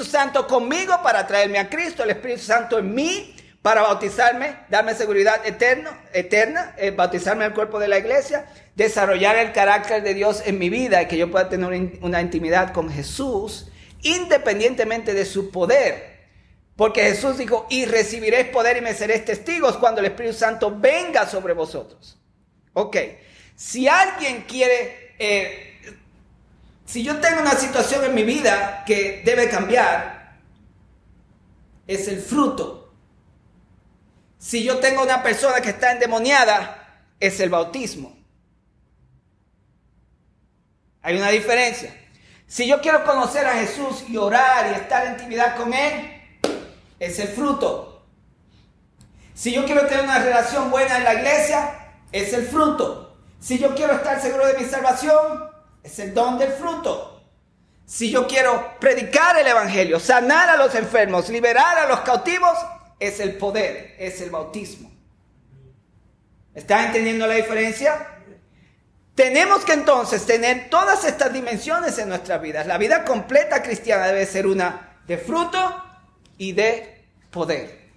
Espíritu 0.00 0.04
Santo 0.04 0.46
conmigo 0.46 0.94
para 1.02 1.26
traerme 1.26 1.58
a 1.58 1.68
Cristo, 1.68 2.02
el 2.02 2.10
Espíritu 2.10 2.40
Santo 2.40 2.78
en 2.78 2.94
mí 2.94 3.34
para 3.60 3.82
bautizarme, 3.82 4.56
darme 4.70 4.94
seguridad 4.94 5.46
eterno, 5.46 5.90
eterna, 6.14 6.74
eh, 6.78 6.90
bautizarme 6.90 7.44
al 7.44 7.52
cuerpo 7.52 7.78
de 7.78 7.88
la 7.88 7.98
iglesia, 7.98 8.46
desarrollar 8.74 9.36
el 9.36 9.52
carácter 9.52 10.02
de 10.02 10.14
Dios 10.14 10.42
en 10.46 10.58
mi 10.58 10.70
vida 10.70 11.02
y 11.02 11.06
que 11.06 11.18
yo 11.18 11.30
pueda 11.30 11.50
tener 11.50 11.98
una 12.00 12.22
intimidad 12.22 12.72
con 12.72 12.90
Jesús, 12.90 13.70
independientemente 14.02 15.12
de 15.12 15.26
su 15.26 15.50
poder. 15.50 16.20
Porque 16.76 17.02
Jesús 17.02 17.36
dijo, 17.36 17.66
y 17.68 17.84
recibiréis 17.84 18.46
poder 18.46 18.78
y 18.78 18.80
me 18.80 18.94
seréis 18.94 19.26
testigos 19.26 19.76
cuando 19.76 20.00
el 20.00 20.06
Espíritu 20.06 20.34
Santo 20.34 20.74
venga 20.74 21.26
sobre 21.26 21.52
vosotros. 21.52 22.18
Ok, 22.72 22.96
si 23.54 23.86
alguien 23.86 24.44
quiere, 24.48 25.14
eh, 25.18 25.69
si 26.90 27.02
yo 27.02 27.20
tengo 27.20 27.40
una 27.40 27.52
situación 27.52 28.04
en 28.04 28.14
mi 28.14 28.24
vida 28.24 28.84
que 28.86 29.22
debe 29.24 29.48
cambiar, 29.48 30.38
es 31.86 32.08
el 32.08 32.20
fruto 32.20 32.80
si 34.40 34.64
yo 34.64 34.78
tengo 34.78 35.02
una 35.02 35.22
persona 35.22 35.60
que 35.60 35.68
está 35.68 35.92
endemoniada, 35.92 37.04
es 37.20 37.38
el 37.40 37.50
bautismo. 37.50 38.16
Hay 41.02 41.16
una 41.18 41.28
diferencia. 41.28 41.94
Si 42.46 42.66
yo 42.66 42.80
quiero 42.80 43.04
conocer 43.04 43.46
a 43.46 43.52
Jesús 43.52 44.04
y 44.08 44.16
orar 44.16 44.70
y 44.70 44.80
estar 44.80 45.06
en 45.06 45.12
intimidad 45.12 45.56
con 45.56 45.74
Él, 45.74 46.22
es 46.98 47.18
el 47.18 47.28
fruto. 47.28 48.06
Si 49.34 49.52
yo 49.52 49.66
quiero 49.66 49.86
tener 49.86 50.04
una 50.04 50.20
relación 50.20 50.70
buena 50.70 50.96
en 50.96 51.04
la 51.04 51.14
iglesia, 51.14 51.92
es 52.10 52.32
el 52.32 52.46
fruto. 52.46 53.18
Si 53.40 53.58
yo 53.58 53.74
quiero 53.74 53.92
estar 53.92 54.22
seguro 54.22 54.46
de 54.46 54.54
mi 54.54 54.64
salvación, 54.64 55.49
es 55.82 55.98
el 55.98 56.14
don 56.14 56.38
del 56.38 56.52
fruto. 56.52 57.22
Si 57.86 58.10
yo 58.10 58.26
quiero 58.26 58.78
predicar 58.78 59.36
el 59.38 59.46
Evangelio, 59.46 59.98
sanar 59.98 60.48
a 60.48 60.56
los 60.56 60.74
enfermos, 60.74 61.28
liberar 61.28 61.78
a 61.78 61.88
los 61.88 62.00
cautivos, 62.00 62.56
es 63.00 63.18
el 63.18 63.36
poder, 63.36 63.96
es 63.98 64.20
el 64.20 64.30
bautismo. 64.30 64.90
¿Están 66.54 66.86
entendiendo 66.86 67.26
la 67.26 67.34
diferencia? 67.34 68.06
Tenemos 69.14 69.64
que 69.64 69.72
entonces 69.72 70.24
tener 70.24 70.70
todas 70.70 71.04
estas 71.04 71.32
dimensiones 71.32 71.98
en 71.98 72.08
nuestras 72.08 72.40
vidas. 72.40 72.66
La 72.66 72.78
vida 72.78 73.04
completa 73.04 73.62
cristiana 73.62 74.06
debe 74.06 74.26
ser 74.26 74.46
una 74.46 74.98
de 75.06 75.18
fruto 75.18 75.82
y 76.38 76.52
de 76.52 77.04
poder. 77.30 77.90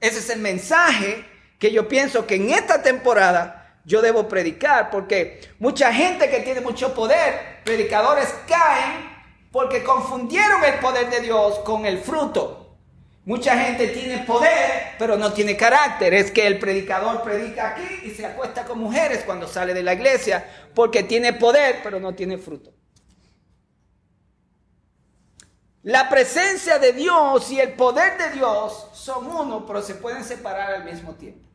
Ese 0.00 0.18
es 0.18 0.30
el 0.30 0.40
mensaje 0.40 1.24
que 1.58 1.72
yo 1.72 1.88
pienso 1.88 2.26
que 2.26 2.36
en 2.36 2.50
esta 2.50 2.82
temporada 2.82 3.57
yo 3.88 4.02
debo 4.02 4.28
predicar, 4.28 4.90
porque 4.90 5.40
mucha 5.58 5.90
gente 5.94 6.28
que 6.28 6.40
tiene 6.40 6.60
mucho 6.60 6.94
poder, 6.94 7.62
predicadores 7.64 8.28
caen 8.46 9.08
porque 9.50 9.82
confundieron 9.82 10.62
el 10.62 10.74
poder 10.74 11.08
de 11.08 11.20
Dios 11.20 11.60
con 11.60 11.86
el 11.86 11.98
fruto. 11.98 12.76
Mucha 13.24 13.58
gente 13.58 13.88
tiene 13.88 14.24
poder, 14.24 14.94
pero 14.98 15.16
no 15.16 15.32
tiene 15.32 15.56
carácter. 15.56 16.12
Es 16.12 16.30
que 16.30 16.46
el 16.46 16.58
predicador 16.58 17.22
predica 17.22 17.70
aquí 17.70 18.00
y 18.04 18.10
se 18.10 18.26
acuesta 18.26 18.64
con 18.64 18.78
mujeres 18.78 19.22
cuando 19.24 19.48
sale 19.48 19.72
de 19.72 19.82
la 19.82 19.94
iglesia, 19.94 20.44
porque 20.74 21.02
tiene 21.02 21.32
poder, 21.32 21.80
pero 21.82 21.98
no 21.98 22.14
tiene 22.14 22.36
fruto. 22.36 22.74
La 25.82 26.10
presencia 26.10 26.78
de 26.78 26.92
Dios 26.92 27.50
y 27.50 27.58
el 27.58 27.72
poder 27.72 28.18
de 28.18 28.30
Dios 28.32 28.88
son 28.92 29.26
uno, 29.28 29.64
pero 29.66 29.80
se 29.80 29.94
pueden 29.94 30.24
separar 30.24 30.74
al 30.74 30.84
mismo 30.84 31.14
tiempo. 31.14 31.47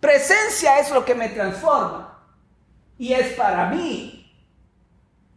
Presencia 0.00 0.78
es 0.78 0.90
lo 0.90 1.04
que 1.04 1.14
me 1.14 1.28
transforma 1.28 2.18
y 2.98 3.12
es 3.12 3.34
para 3.34 3.66
mí. 3.66 4.16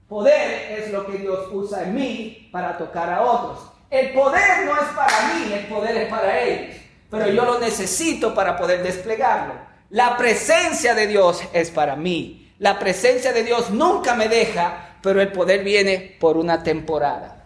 Poder 0.07 0.79
es 0.79 0.91
lo 0.91 1.05
que 1.05 1.17
Dios 1.17 1.47
usa 1.51 1.83
en 1.83 1.95
mí 1.95 2.49
para 2.51 2.77
tocar 2.77 3.09
a 3.09 3.21
otros. 3.21 3.69
El 3.89 4.11
poder 4.13 4.65
no 4.65 4.73
es 4.75 4.87
para 4.95 5.33
mí, 5.33 5.53
el 5.53 5.67
poder 5.67 5.97
es 5.97 6.09
para 6.09 6.41
ellos. 6.41 6.77
Pero 7.09 7.27
yo 7.29 7.45
lo 7.45 7.59
necesito 7.59 8.33
para 8.33 8.57
poder 8.57 8.81
desplegarlo. 8.83 9.53
La 9.89 10.17
presencia 10.17 10.95
de 10.95 11.07
Dios 11.07 11.41
es 11.53 11.69
para 11.69 11.95
mí. 11.95 12.51
La 12.59 12.79
presencia 12.79 13.33
de 13.33 13.43
Dios 13.43 13.69
nunca 13.69 14.15
me 14.15 14.29
deja, 14.29 14.97
pero 15.01 15.21
el 15.21 15.31
poder 15.31 15.63
viene 15.63 16.17
por 16.19 16.37
una 16.37 16.63
temporada 16.63 17.45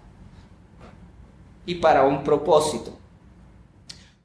y 1.66 1.75
para 1.75 2.03
un 2.03 2.23
propósito. 2.23 2.97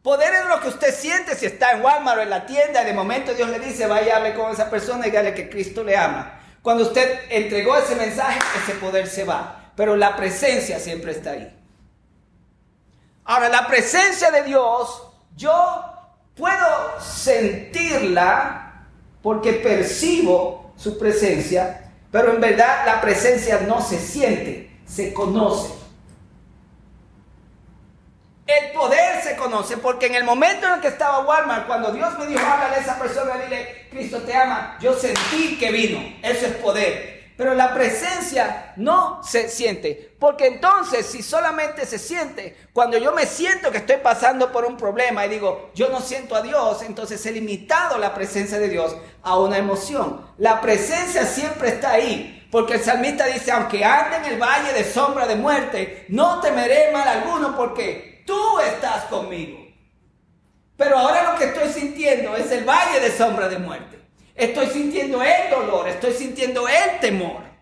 Poder 0.03 0.35
es 0.35 0.47
lo 0.47 0.61
que 0.61 0.69
usted 0.69 0.93
siente 0.93 1.37
si 1.37 1.47
está 1.47 1.73
en 1.73 1.83
Walmart 1.83 2.19
o 2.19 2.23
en 2.23 2.31
la 2.31 2.45
tienda 2.45 2.83
de 2.83 2.93
momento 2.93 3.35
Dios 3.35 3.49
le 3.49 3.61
dice, 3.61 3.87
vaya 3.87 4.17
hable 4.17 4.35
con 4.35 4.51
esa 4.51 4.69
persona 4.69 5.07
y 5.07 5.11
dígale 5.11 5.33
que 5.33 5.49
Cristo 5.49 5.85
le 5.85 5.97
ama. 5.97 6.41
Cuando 6.61 6.85
usted 6.85 7.21
entregó 7.31 7.77
ese 7.77 7.95
mensaje, 7.95 8.41
ese 8.63 8.75
poder 8.79 9.07
se 9.07 9.25
va, 9.25 9.73
pero 9.77 9.95
la 9.97 10.17
presencia 10.17 10.81
siempre 10.81 11.13
está 11.13 11.31
ahí. 11.33 11.59
Ahora, 13.25 13.49
la 13.49 13.69
presencia 13.69 14.33
de 14.33 14.43
Dios, 14.43 15.03
yo 15.37 15.85
puedo 16.37 17.01
sentirla 17.01 18.87
porque 19.23 19.53
percibo 19.55 20.73
su 20.77 20.99
presencia, 20.99 21.93
pero 22.11 22.33
en 22.33 22.41
verdad 22.41 22.85
la 22.87 23.01
presencia 23.01 23.61
no 23.61 23.81
se 23.81 23.99
siente, 24.01 24.81
se 24.85 25.15
conoce. 25.15 25.73
El 28.47 28.73
poder 28.73 29.12
porque 29.83 30.07
en 30.07 30.15
el 30.15 30.25
momento 30.25 30.67
en 30.67 30.75
el 30.75 30.81
que 30.81 30.89
estaba 30.89 31.21
Walmart, 31.21 31.67
cuando 31.67 31.93
Dios 31.93 32.19
me 32.19 32.27
dijo, 32.27 32.41
háblale 32.41 32.77
a 32.77 32.81
esa 32.81 32.99
persona, 32.99 33.37
dile, 33.37 33.87
Cristo 33.91 34.23
te 34.23 34.35
ama, 34.35 34.77
yo 34.81 34.95
sentí 34.95 35.59
que 35.59 35.71
vino. 35.71 36.01
Eso 36.23 36.47
es 36.47 36.53
poder. 36.55 37.23
Pero 37.37 37.55
la 37.55 37.75
presencia 37.75 38.73
no 38.77 39.23
se 39.25 39.49
siente. 39.49 40.15
Porque 40.19 40.47
entonces, 40.47 41.07
si 41.07 41.23
solamente 41.23 41.87
se 41.87 41.99
siente, 41.99 42.57
cuando 42.73 42.99
yo 42.99 43.13
me 43.13 43.27
siento 43.27 43.71
que 43.71 43.79
estoy 43.79 43.97
pasando 43.97 44.53
por 44.53 44.65
un 44.65 44.77
problema 44.77 45.27
y 45.27 45.31
digo, 45.31 45.71
yo 45.75 45.89
no 45.89 46.01
siento 46.01 46.37
a 46.37 46.43
Dios, 46.43 46.83
entonces 46.83 47.25
he 47.27 47.33
limitado 47.33 47.99
la 47.99 48.15
presencia 48.15 48.59
de 48.59 48.69
Dios 48.69 48.97
a 49.23 49.39
una 49.39 49.59
emoción. 49.59 50.25
La 50.39 50.61
presencia 50.61 51.25
siempre 51.27 51.71
está 51.71 51.93
ahí. 51.93 52.39
Porque 52.53 52.75
el 52.75 52.85
salmista 52.85 53.25
dice, 53.27 53.51
aunque 53.51 53.83
ande 53.83 54.17
en 54.19 54.25
el 54.27 54.39
valle 54.39 54.75
de 54.75 54.85
sombra 54.85 55.27
de 55.27 55.37
muerte, 55.37 56.05
no 56.11 56.39
temeré 56.41 56.93
mal 56.93 57.09
alguno 57.09 57.57
porque 57.57 58.12
tú 58.27 58.61
estás 58.61 59.05
conmigo. 59.05 59.59
Pero 60.77 60.99
ahora 60.99 61.33
lo 61.33 61.39
que 61.39 61.45
estoy 61.47 61.69
sintiendo 61.73 62.35
es 62.37 62.51
el 62.51 62.65
valle 62.65 63.01
de 63.01 63.11
sombra 63.11 63.49
de 63.49 63.59
muerte. 63.59 64.01
Estoy 64.35 64.67
sintiendo 64.67 65.23
el 65.23 65.51
dolor, 65.51 65.89
estoy 65.89 66.13
sintiendo 66.13 66.67
el 66.67 67.01
temor. 67.01 67.53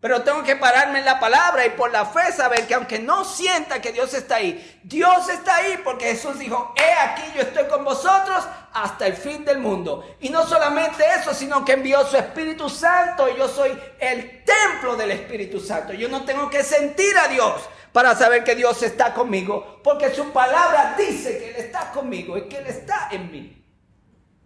Pero 0.00 0.22
tengo 0.22 0.42
que 0.42 0.56
pararme 0.56 1.00
en 1.00 1.04
la 1.04 1.20
palabra 1.20 1.66
y 1.66 1.70
por 1.70 1.90
la 1.90 2.06
fe 2.06 2.32
saber 2.32 2.66
que 2.66 2.72
aunque 2.72 2.98
no 2.98 3.22
sienta 3.22 3.82
que 3.82 3.92
Dios 3.92 4.14
está 4.14 4.36
ahí, 4.36 4.80
Dios 4.82 5.28
está 5.28 5.56
ahí 5.56 5.78
porque 5.84 6.06
Jesús 6.06 6.38
dijo, 6.38 6.72
he 6.74 6.92
aquí 6.94 7.22
yo 7.36 7.42
estoy 7.42 7.66
con 7.66 7.84
vosotros 7.84 8.42
hasta 8.72 9.06
el 9.06 9.14
fin 9.14 9.44
del 9.44 9.58
mundo. 9.58 10.16
Y 10.20 10.30
no 10.30 10.46
solamente 10.46 11.04
eso, 11.18 11.34
sino 11.34 11.66
que 11.66 11.72
envió 11.72 12.06
su 12.06 12.16
Espíritu 12.16 12.70
Santo 12.70 13.28
y 13.28 13.36
yo 13.36 13.46
soy 13.46 13.78
el 13.98 14.42
templo 14.42 14.96
del 14.96 15.10
Espíritu 15.10 15.60
Santo. 15.60 15.92
Yo 15.92 16.08
no 16.08 16.24
tengo 16.24 16.48
que 16.48 16.62
sentir 16.62 17.18
a 17.18 17.28
Dios 17.28 17.60
para 17.92 18.14
saber 18.14 18.44
que 18.44 18.54
Dios 18.54 18.82
está 18.82 19.12
conmigo, 19.12 19.80
porque 19.82 20.14
su 20.14 20.30
palabra 20.32 20.94
dice 20.96 21.38
que 21.38 21.50
Él 21.50 21.56
está 21.56 21.90
conmigo 21.90 22.36
y 22.36 22.48
que 22.48 22.58
Él 22.58 22.66
está 22.66 23.08
en 23.10 23.30
mí. 23.30 23.56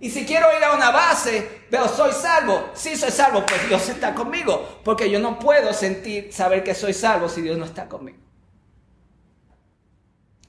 Y 0.01 0.11
si 0.11 0.27
quiero 0.27 0.47
ir 0.57 0.63
a 0.63 0.75
una 0.75 0.91
base, 0.91 1.67
veo, 1.71 1.89
soy 1.89 2.13
salvo. 2.13 2.71
Si 2.75 2.97
soy 2.97 3.11
salvo, 3.11 3.47
pues 3.47 3.67
Dios 3.69 3.89
está 3.89 4.15
conmigo. 4.15 4.81
Porque 4.85 5.09
yo 5.09 5.19
no 5.19 5.39
puedo 5.39 5.73
sentir, 5.73 6.33
saber 6.33 6.63
que 6.63 6.75
soy 6.75 6.93
salvo 6.93 7.29
si 7.29 7.41
Dios 7.41 7.57
no 7.57 7.65
está 7.65 7.89
conmigo. 7.89 8.19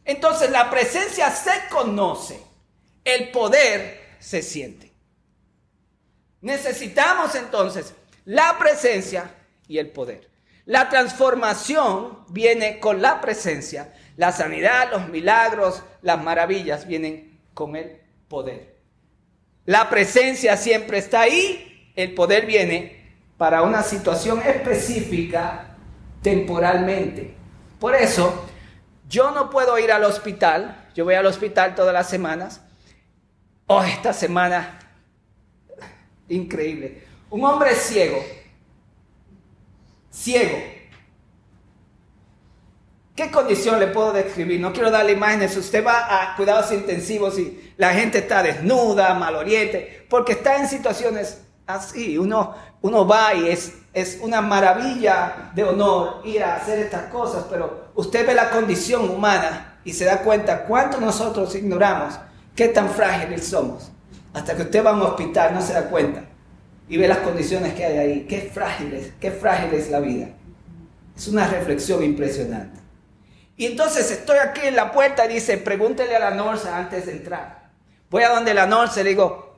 Entonces 0.04 0.50
la 0.52 0.70
presencia 0.70 1.32
se 1.32 1.68
conoce, 1.70 2.40
el 3.04 3.32
poder 3.32 4.18
se 4.20 4.42
siente. 4.42 4.94
Necesitamos 6.42 7.34
entonces 7.36 7.94
la 8.26 8.58
presencia 8.60 9.34
y 9.68 9.78
el 9.78 9.90
poder. 9.92 10.30
La 10.66 10.90
transformación 10.90 12.26
viene 12.30 12.80
con 12.80 13.02
la 13.02 13.22
presencia. 13.22 13.94
La 14.18 14.32
sanidad, 14.32 14.92
los 14.92 15.10
milagros, 15.10 15.84
las 16.02 16.22
maravillas 16.24 16.88
vienen 16.88 17.40
con 17.54 17.76
el 17.76 18.02
poder. 18.28 18.76
La 19.66 19.90
presencia 19.90 20.58
siempre 20.58 21.00
está 21.00 21.22
ahí, 21.22 21.92
el 21.96 22.14
poder 22.14 22.46
viene 22.46 23.16
para 23.38 23.62
una 23.62 23.84
situación 23.84 24.42
específica 24.42 25.76
temporalmente. 26.22 27.36
Por 27.80 27.96
eso, 27.96 28.46
yo 29.08 29.32
no 29.32 29.50
puedo 29.50 29.78
ir 29.78 29.92
al 29.92 30.04
hospital, 30.04 30.90
yo 30.96 31.06
voy 31.06 31.16
al 31.16 31.26
hospital 31.26 31.76
todas 31.76 31.94
las 31.94 32.10
semanas. 32.10 32.62
Oh, 33.68 33.84
esta 33.84 34.14
semana, 34.14 34.80
increíble. 36.30 37.04
Un 37.30 37.44
hombre 37.44 37.74
ciego, 37.74 38.24
ciego, 40.16 40.58
¿Qué 43.16 43.32
condición 43.32 43.80
le 43.80 43.88
puedo 43.88 44.12
describir? 44.12 44.60
No 44.60 44.74
quiero 44.74 44.92
darle 44.92 45.14
imágenes. 45.14 45.56
Usted 45.56 45.86
va 45.86 46.32
a 46.34 46.36
cuidados 46.36 46.70
intensivos 46.74 47.40
y 47.40 47.74
la 47.78 47.94
gente 47.94 48.18
está 48.18 48.44
desnuda, 48.44 49.14
mal 49.14 49.36
oriente, 49.36 50.06
porque 50.10 50.34
está 50.34 50.58
en 50.58 50.68
situaciones 50.68 51.46
Así, 51.68 52.16
uno, 52.20 52.54
uno 52.82 53.08
va 53.08 53.34
y 53.34 53.50
es, 53.50 53.74
es 53.92 54.20
una 54.22 54.40
maravilla 54.40 55.52
de 55.56 55.64
honor 55.64 56.22
ir 56.24 56.44
a 56.44 56.58
hacer 56.58 56.78
estas 56.78 57.06
cosas, 57.06 57.46
pero 57.50 57.86
usted 57.96 58.26
ve 58.28 58.36
la 58.36 58.52
condición 58.52 59.10
humana 59.10 59.80
y 59.84 59.92
se 59.94 60.06
da 60.06 60.20
cuenta 60.20 60.66
cuánto 60.66 61.00
nosotros 61.02 61.56
ignoramos 61.56 62.14
qué 62.56 62.68
tan 62.68 62.90
frágiles 62.90 63.48
somos. 63.48 63.92
Hasta 64.32 64.56
que 64.56 64.62
usted 64.64 64.86
va 64.86 64.92
a 64.92 64.94
un 64.94 65.02
hospital 65.02 65.56
no 65.56 65.62
se 65.62 65.74
da 65.74 65.90
cuenta 65.90 66.26
y 66.88 66.98
ve 66.98 67.08
las 67.08 67.20
condiciones 67.20 67.74
que 67.74 67.86
hay 67.86 67.98
ahí. 67.98 68.26
Qué 68.28 68.50
frágiles, 68.54 69.12
qué 69.20 69.32
frágil 69.32 69.74
es 69.74 69.90
la 69.90 70.00
vida. 70.00 70.30
Es 71.16 71.28
una 71.28 71.48
reflexión 71.48 72.04
impresionante. 72.04 72.80
Y 73.58 73.66
entonces 73.66 74.12
estoy 74.12 74.38
aquí 74.38 74.62
en 74.64 74.76
la 74.76 74.92
puerta 74.92 75.26
y 75.26 75.36
dice, 75.36 75.58
pregúntele 75.58 76.16
a 76.16 76.20
la 76.20 76.32
Norsa 76.32 76.78
antes 76.78 77.06
de 77.06 77.14
entrar. 77.14 77.70
Voy 78.10 78.24
a 78.24 78.30
donde 78.30 78.54
la 78.54 78.66
Norsa 78.66 79.02
y 79.02 79.04
le 79.06 79.10
digo, 79.12 79.56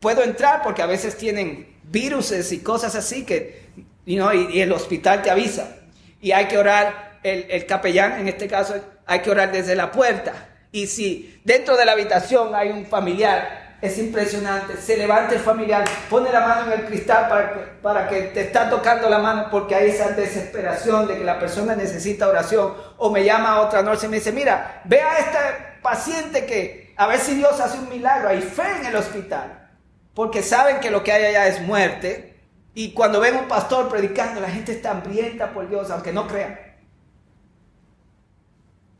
puedo 0.00 0.22
entrar 0.22 0.62
porque 0.62 0.82
a 0.82 0.86
veces 0.86 1.16
tienen 1.16 1.78
viruses 1.84 2.52
y 2.52 2.58
cosas 2.58 2.94
así 2.94 3.24
que, 3.24 3.68
y, 4.04 4.18
el 4.60 4.72
hospital 4.72 5.22
te 5.22 5.30
avisa. 5.30 5.76
Y 6.20 6.32
hay 6.32 6.46
que 6.46 6.58
orar, 6.58 7.20
el, 7.22 7.46
el 7.50 7.66
capellán 7.66 8.20
en 8.20 8.28
este 8.28 8.46
caso, 8.48 8.74
hay 9.06 9.20
que 9.20 9.30
orar 9.30 9.50
desde 9.50 9.74
la 9.74 9.90
puerta. 9.90 10.50
Y 10.70 10.86
si 10.86 11.40
dentro 11.44 11.76
de 11.76 11.86
la 11.86 11.92
habitación 11.92 12.54
hay 12.54 12.68
un 12.70 12.84
familiar, 12.84 13.67
es 13.80 13.98
impresionante. 13.98 14.76
Se 14.76 14.96
levanta 14.96 15.34
el 15.34 15.40
familiar, 15.40 15.84
pone 16.10 16.32
la 16.32 16.40
mano 16.40 16.72
en 16.72 16.80
el 16.80 16.86
cristal 16.86 17.28
para 17.28 17.52
que, 17.52 17.58
para 17.82 18.08
que 18.08 18.22
te 18.22 18.40
está 18.40 18.68
tocando 18.68 19.08
la 19.08 19.18
mano 19.18 19.48
porque 19.50 19.74
hay 19.74 19.90
esa 19.90 20.08
desesperación 20.10 21.06
de 21.06 21.18
que 21.18 21.24
la 21.24 21.38
persona 21.38 21.76
necesita 21.76 22.28
oración. 22.28 22.74
O 22.96 23.10
me 23.10 23.24
llama 23.24 23.60
otra 23.60 23.82
noche 23.82 24.06
y 24.06 24.08
me 24.08 24.16
dice, 24.16 24.32
mira, 24.32 24.82
ve 24.84 25.00
a 25.00 25.18
este 25.18 25.38
paciente 25.82 26.44
que 26.44 26.92
a 26.96 27.06
ver 27.06 27.20
si 27.20 27.34
Dios 27.34 27.60
hace 27.60 27.78
un 27.78 27.88
milagro. 27.88 28.28
Hay 28.28 28.42
fe 28.42 28.78
en 28.80 28.86
el 28.86 28.96
hospital 28.96 29.70
porque 30.14 30.42
saben 30.42 30.80
que 30.80 30.90
lo 30.90 31.04
que 31.04 31.12
hay 31.12 31.24
allá 31.26 31.46
es 31.46 31.60
muerte. 31.60 32.36
Y 32.74 32.92
cuando 32.92 33.20
ven 33.20 33.36
un 33.36 33.48
pastor 33.48 33.88
predicando, 33.88 34.40
la 34.40 34.50
gente 34.50 34.72
está 34.72 34.90
hambrienta 34.90 35.52
por 35.52 35.68
Dios, 35.68 35.90
aunque 35.90 36.12
no 36.12 36.26
crean. 36.26 36.67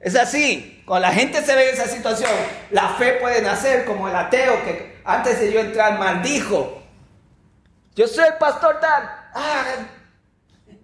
Es 0.00 0.14
así, 0.14 0.82
cuando 0.86 1.08
la 1.08 1.14
gente 1.14 1.42
se 1.42 1.54
ve 1.54 1.70
en 1.70 1.74
esa 1.74 1.88
situación, 1.88 2.30
la 2.70 2.90
fe 2.90 3.14
puede 3.14 3.42
nacer 3.42 3.84
como 3.84 4.08
el 4.08 4.14
ateo 4.14 4.62
que 4.64 5.00
antes 5.04 5.40
de 5.40 5.52
yo 5.52 5.60
entrar 5.60 5.98
maldijo. 5.98 6.82
Yo 7.96 8.06
soy 8.06 8.26
el 8.26 8.34
pastor 8.34 8.78
tal. 8.80 9.02
Ah, 9.34 9.64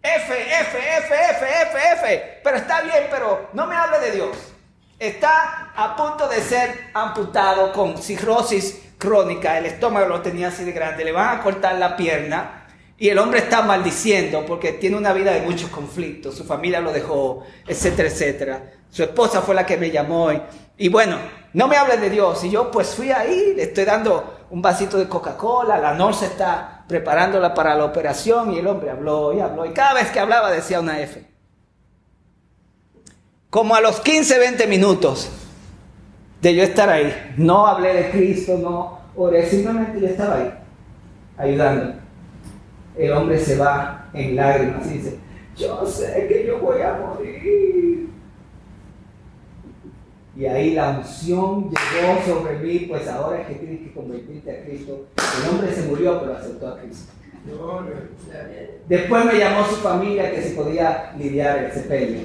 F, 0.03 0.61
F, 0.61 0.79
F, 0.99 1.15
F, 1.31 1.63
F, 1.63 1.79
F. 1.93 2.41
Pero 2.43 2.57
está 2.57 2.83
bien, 2.83 3.07
pero 3.11 3.51
no 3.53 3.67
me 3.67 3.77
hable 3.77 4.01
de 4.01 4.11
Dios. 4.11 4.37
Está 4.99 5.73
a 5.77 5.95
punto 5.97 6.29
de 6.29 6.41
ser 6.41 6.91
amputado 6.93 7.73
con 7.73 7.97
cirrosis 7.97 8.81
crónica, 8.99 9.59
el 9.59 9.67
estómago 9.67 10.07
lo 10.07 10.23
tenía 10.23 10.49
así 10.49 10.65
de 10.65 10.73
grande, 10.73 11.05
le 11.05 11.13
van 11.13 11.39
a 11.39 11.43
cortar 11.43 11.75
la 11.77 11.97
pierna 11.97 12.64
y 12.96 13.08
el 13.08 13.19
hombre 13.19 13.41
está 13.41 13.62
maldiciendo 13.62 14.44
porque 14.46 14.73
tiene 14.73 14.96
una 14.96 15.12
vida 15.12 15.32
de 15.32 15.43
muchos 15.43 15.69
conflictos, 15.70 16.37
su 16.37 16.44
familia 16.44 16.81
lo 16.81 16.93
dejó, 16.93 17.43
etcétera, 17.67 18.08
etcétera. 18.08 18.73
Su 18.88 19.02
esposa 19.02 19.43
fue 19.43 19.55
la 19.55 19.67
que 19.67 19.76
me 19.76 19.91
llamó 19.91 20.29
y, 20.76 20.88
bueno, 20.88 21.17
no 21.52 21.67
me 21.67 21.76
hable 21.76 21.96
de 21.96 22.11
Dios. 22.11 22.44
Y 22.44 22.50
yo 22.50 22.70
pues 22.70 22.94
fui 22.94 23.11
ahí, 23.11 23.55
le 23.56 23.64
estoy 23.64 23.85
dando 23.85 24.46
un 24.50 24.62
vasito 24.62 24.96
de 24.96 25.08
Coca-Cola, 25.08 25.79
la 25.79 25.94
Norse 25.94 26.26
está 26.26 26.85
preparándola 26.87 27.52
para 27.52 27.75
la 27.75 27.85
operación 27.85 28.52
y 28.52 28.58
el 28.58 28.67
hombre 28.69 28.91
habló 28.91 29.32
y 29.32 29.41
habló 29.41 29.67
y 29.67 29.73
cada 29.73 29.94
vez 29.94 30.11
que 30.11 30.20
hablaba 30.20 30.52
decía 30.52 30.79
una 30.79 31.00
F. 31.00 31.26
Como 33.50 33.75
a 33.75 33.81
los 33.81 34.00
15, 34.00 34.38
20 34.38 34.67
minutos, 34.69 35.31
de 36.41 36.55
yo 36.55 36.62
estar 36.62 36.88
ahí. 36.88 37.35
No 37.37 37.67
hablé 37.67 37.94
de 37.94 38.11
Cristo, 38.11 38.58
no 38.58 39.00
oré, 39.17 39.49
simplemente 39.49 40.00
yo 40.00 40.06
estaba 40.06 40.37
ahí, 40.37 40.55
ayudando. 41.38 42.04
El 42.96 43.12
hombre 43.12 43.38
se 43.38 43.58
va 43.58 44.08
en 44.12 44.37
lágrimas 44.37 44.87
y 44.87 44.99
dice, 44.99 45.19
yo 45.56 45.85
sé 45.87 46.26
que 46.29 46.46
yo 46.46 46.58
voy 46.61 46.81
a 46.82 46.94
morir. 46.94 48.08
Y 50.37 50.46
ahí 50.46 50.75
la 50.75 50.91
unción 50.99 51.70
llegó 51.70 52.20
sobre 52.26 52.58
mí, 52.58 52.87
pues 52.88 53.06
ahora 53.08 53.41
es 53.41 53.46
que 53.46 53.55
tienes 53.55 53.81
que 53.81 53.93
convertirte 53.93 54.50
a 54.50 54.64
Cristo. 54.64 55.06
El 55.43 55.50
hombre 55.50 55.73
se 55.73 55.87
murió, 55.87 56.20
pero 56.20 56.37
aceptó 56.37 56.69
a 56.69 56.79
Cristo. 56.79 57.12
Después 58.88 59.25
me 59.26 59.38
llamó 59.38 59.67
su 59.67 59.76
familia 59.76 60.31
que 60.32 60.43
se 60.43 60.55
podía 60.55 61.12
lidiar 61.19 61.58
el 61.58 61.73
sepelio. 61.73 62.23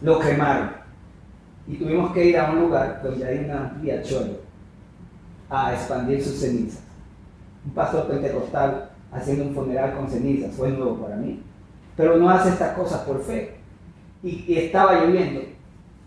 Lo 0.00 0.18
quemaron 0.18 0.70
y 1.66 1.76
tuvimos 1.76 2.12
que 2.12 2.24
ir 2.24 2.38
a 2.38 2.50
un 2.50 2.60
lugar 2.60 3.00
donde 3.02 3.26
hay 3.26 3.38
una 3.38 3.76
riachuelo 3.80 4.38
a 5.48 5.74
expandir 5.74 6.22
sus 6.22 6.40
cenizas. 6.40 6.82
Un 7.64 7.72
pastor 7.72 8.08
pentecostal 8.08 8.89
haciendo 9.12 9.44
un 9.44 9.54
funeral 9.54 9.94
con 9.94 10.08
cenizas, 10.08 10.54
fue 10.54 10.70
nuevo 10.70 10.96
para 10.96 11.16
mí. 11.16 11.42
Pero 11.96 12.16
no 12.16 12.30
hace 12.30 12.50
estas 12.50 12.76
cosas 12.76 13.00
por 13.00 13.22
fe. 13.22 13.56
Y, 14.22 14.54
estaba 14.56 14.94
lloviendo. 15.04 15.42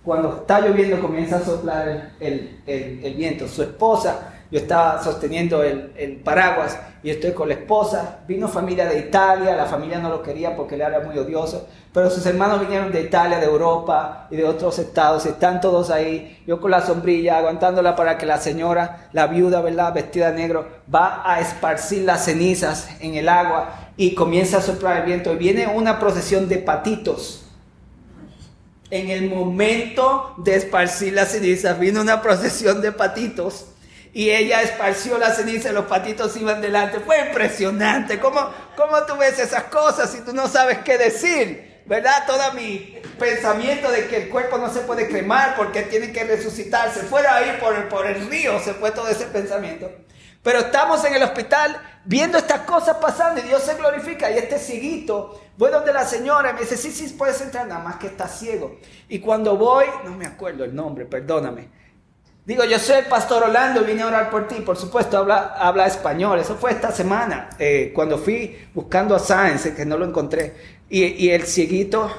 Cuando 0.04 0.38
está 0.38 0.60
lloviendo 0.62 1.00
comienza 1.02 1.38
a 1.38 1.42
soplar 1.42 2.12
el, 2.20 2.60
el 2.66 3.14
viento. 3.16 3.48
Su 3.48 3.64
esposa 3.64 4.33
yo 4.54 4.60
estaba 4.60 5.04
sosteniendo 5.04 5.64
el, 5.64 6.22
paraguas 6.24 6.78
y 7.02 7.10
estoy 7.10 7.32
con 7.32 7.48
la 7.48 7.56
esposa. 7.56 8.20
Vino 8.28 8.48
familia 8.48 8.86
de 8.86 9.00
Italia, 9.00 9.56
la 9.56 9.66
familia 9.66 9.98
no 9.98 10.10
lo 10.10 10.22
quería 10.22 10.56
porque 10.56 10.76
él 10.76 10.82
era 10.82 11.00
muy 11.00 11.18
odioso, 11.18 11.68
pero 11.92 12.08
sus 12.12 12.24
hermanos 12.28 12.60
vinieron 12.60 12.92
de 12.92 13.02
Italia, 13.02 13.40
de 13.40 13.48
Europa 13.48 14.28
y 14.30 14.36
de 14.36 14.46
otros 14.46 14.78
estados, 14.78 15.26
están 15.26 15.60
todos 15.60 15.90
ahí. 15.90 16.40
Yo 16.46 16.62
con 16.62 16.70
la 16.70 16.86
sombrilla, 16.86 17.40
aguantándola 17.40 17.96
para 17.96 18.20
que 18.20 18.28
la 18.28 18.38
señora, 18.38 19.10
la 19.12 19.26
viuda, 19.26 19.60
¿verdad? 19.62 19.92
Vestida 19.92 20.30
de 20.30 20.38
negro, 20.38 20.68
va 20.94 21.24
a 21.26 21.40
esparcir 21.40 22.04
las 22.04 22.26
cenizas 22.26 22.90
en 23.00 23.16
el 23.16 23.30
agua 23.30 23.74
y 23.98 24.14
comienza 24.14 24.58
a 24.58 24.62
soplar 24.62 24.98
el 24.98 25.04
viento 25.08 25.34
y 25.34 25.38
viene 25.38 25.66
una 25.66 26.00
procesión 26.00 26.48
de 26.48 26.58
patitos. 26.58 27.44
En 28.92 29.10
el 29.10 29.32
momento 29.32 30.36
de 30.38 30.58
esparcir 30.58 31.14
las 31.14 31.32
cenizas, 31.32 31.80
vino 31.80 32.02
una 32.02 32.22
procesión 32.22 32.84
de 32.84 32.92
patitos 32.92 33.70
y 34.14 34.30
ella 34.30 34.62
esparció 34.62 35.18
la 35.18 35.34
ceniza 35.34 35.72
y 35.72 35.74
los 35.74 35.86
patitos 35.86 36.38
iban 36.38 36.62
delante. 36.62 37.00
Fue 37.00 37.20
impresionante. 37.20 38.20
¿Cómo, 38.20 38.48
¿Cómo 38.78 39.04
tú 39.06 39.18
ves 39.18 39.40
esas 39.40 39.64
cosas 39.64 40.12
si 40.12 40.22
tú 40.22 40.34
no 40.34 40.48
sabes 40.48 40.80
qué 40.80 41.00
decir? 41.00 41.82
¿Verdad? 41.88 42.24
Todo 42.28 42.54
mi 42.54 43.02
pensamiento 43.18 43.92
de 43.92 44.08
que 44.08 44.18
el 44.18 44.30
cuerpo 44.30 44.60
no 44.60 44.72
se 44.72 44.82
puede 44.82 45.10
cremar 45.10 45.56
porque 45.56 45.82
tiene 45.82 46.12
que 46.12 46.24
resucitarse. 46.26 47.02
Fuera 47.02 47.38
ahí 47.38 47.58
por 47.60 47.76
el, 47.76 47.86
por 47.86 48.06
el 48.06 48.30
río 48.30 48.60
se 48.60 48.76
fue 48.76 48.92
todo 48.92 49.10
ese 49.10 49.26
pensamiento. 49.26 49.92
Pero 50.44 50.60
estamos 50.60 51.04
en 51.06 51.16
el 51.16 51.24
hospital 51.24 51.82
viendo 52.06 52.38
estas 52.38 52.62
cosas 52.62 52.98
pasando 52.98 53.42
y 53.42 53.48
Dios 53.48 53.64
se 53.64 53.74
glorifica. 53.74 54.30
Y 54.30 54.38
este 54.38 54.60
cieguito, 54.60 55.42
voy 55.58 55.72
donde 55.72 55.92
la 55.92 56.06
señora 56.06 56.54
me 56.54 56.62
dice, 56.62 56.78
sí, 56.78 56.92
sí, 56.92 57.16
puedes 57.18 57.42
entrar, 57.42 57.66
nada 57.66 57.84
más 57.84 57.96
que 57.96 58.08
está 58.08 58.28
ciego. 58.28 58.78
Y 59.10 59.20
cuando 59.20 59.58
voy, 59.58 59.86
no 60.06 60.12
me 60.12 60.28
acuerdo 60.28 60.64
el 60.66 60.76
nombre, 60.76 61.06
perdóname 61.06 61.83
Digo, 62.46 62.66
yo 62.66 62.78
soy 62.78 62.98
el 62.98 63.06
pastor 63.06 63.44
Orlando, 63.44 63.86
vine 63.86 64.02
a 64.02 64.08
orar 64.08 64.30
por 64.30 64.50
ti, 64.50 64.56
por 64.56 64.76
supuesto, 64.76 65.18
habla, 65.18 65.56
habla 65.58 65.88
español. 65.88 66.40
Eso 66.40 66.56
fue 66.56 66.72
esta 66.72 66.92
semana, 66.92 67.50
eh, 67.58 67.94
cuando 67.96 68.18
fui 68.18 68.58
buscando 68.74 69.16
a 69.16 69.20
Sáenz, 69.20 69.68
que 69.74 69.86
no 69.86 69.98
lo 69.98 70.06
encontré. 70.06 70.54
Y, 70.90 71.30
el 71.30 71.44
cieguito, 71.44 72.12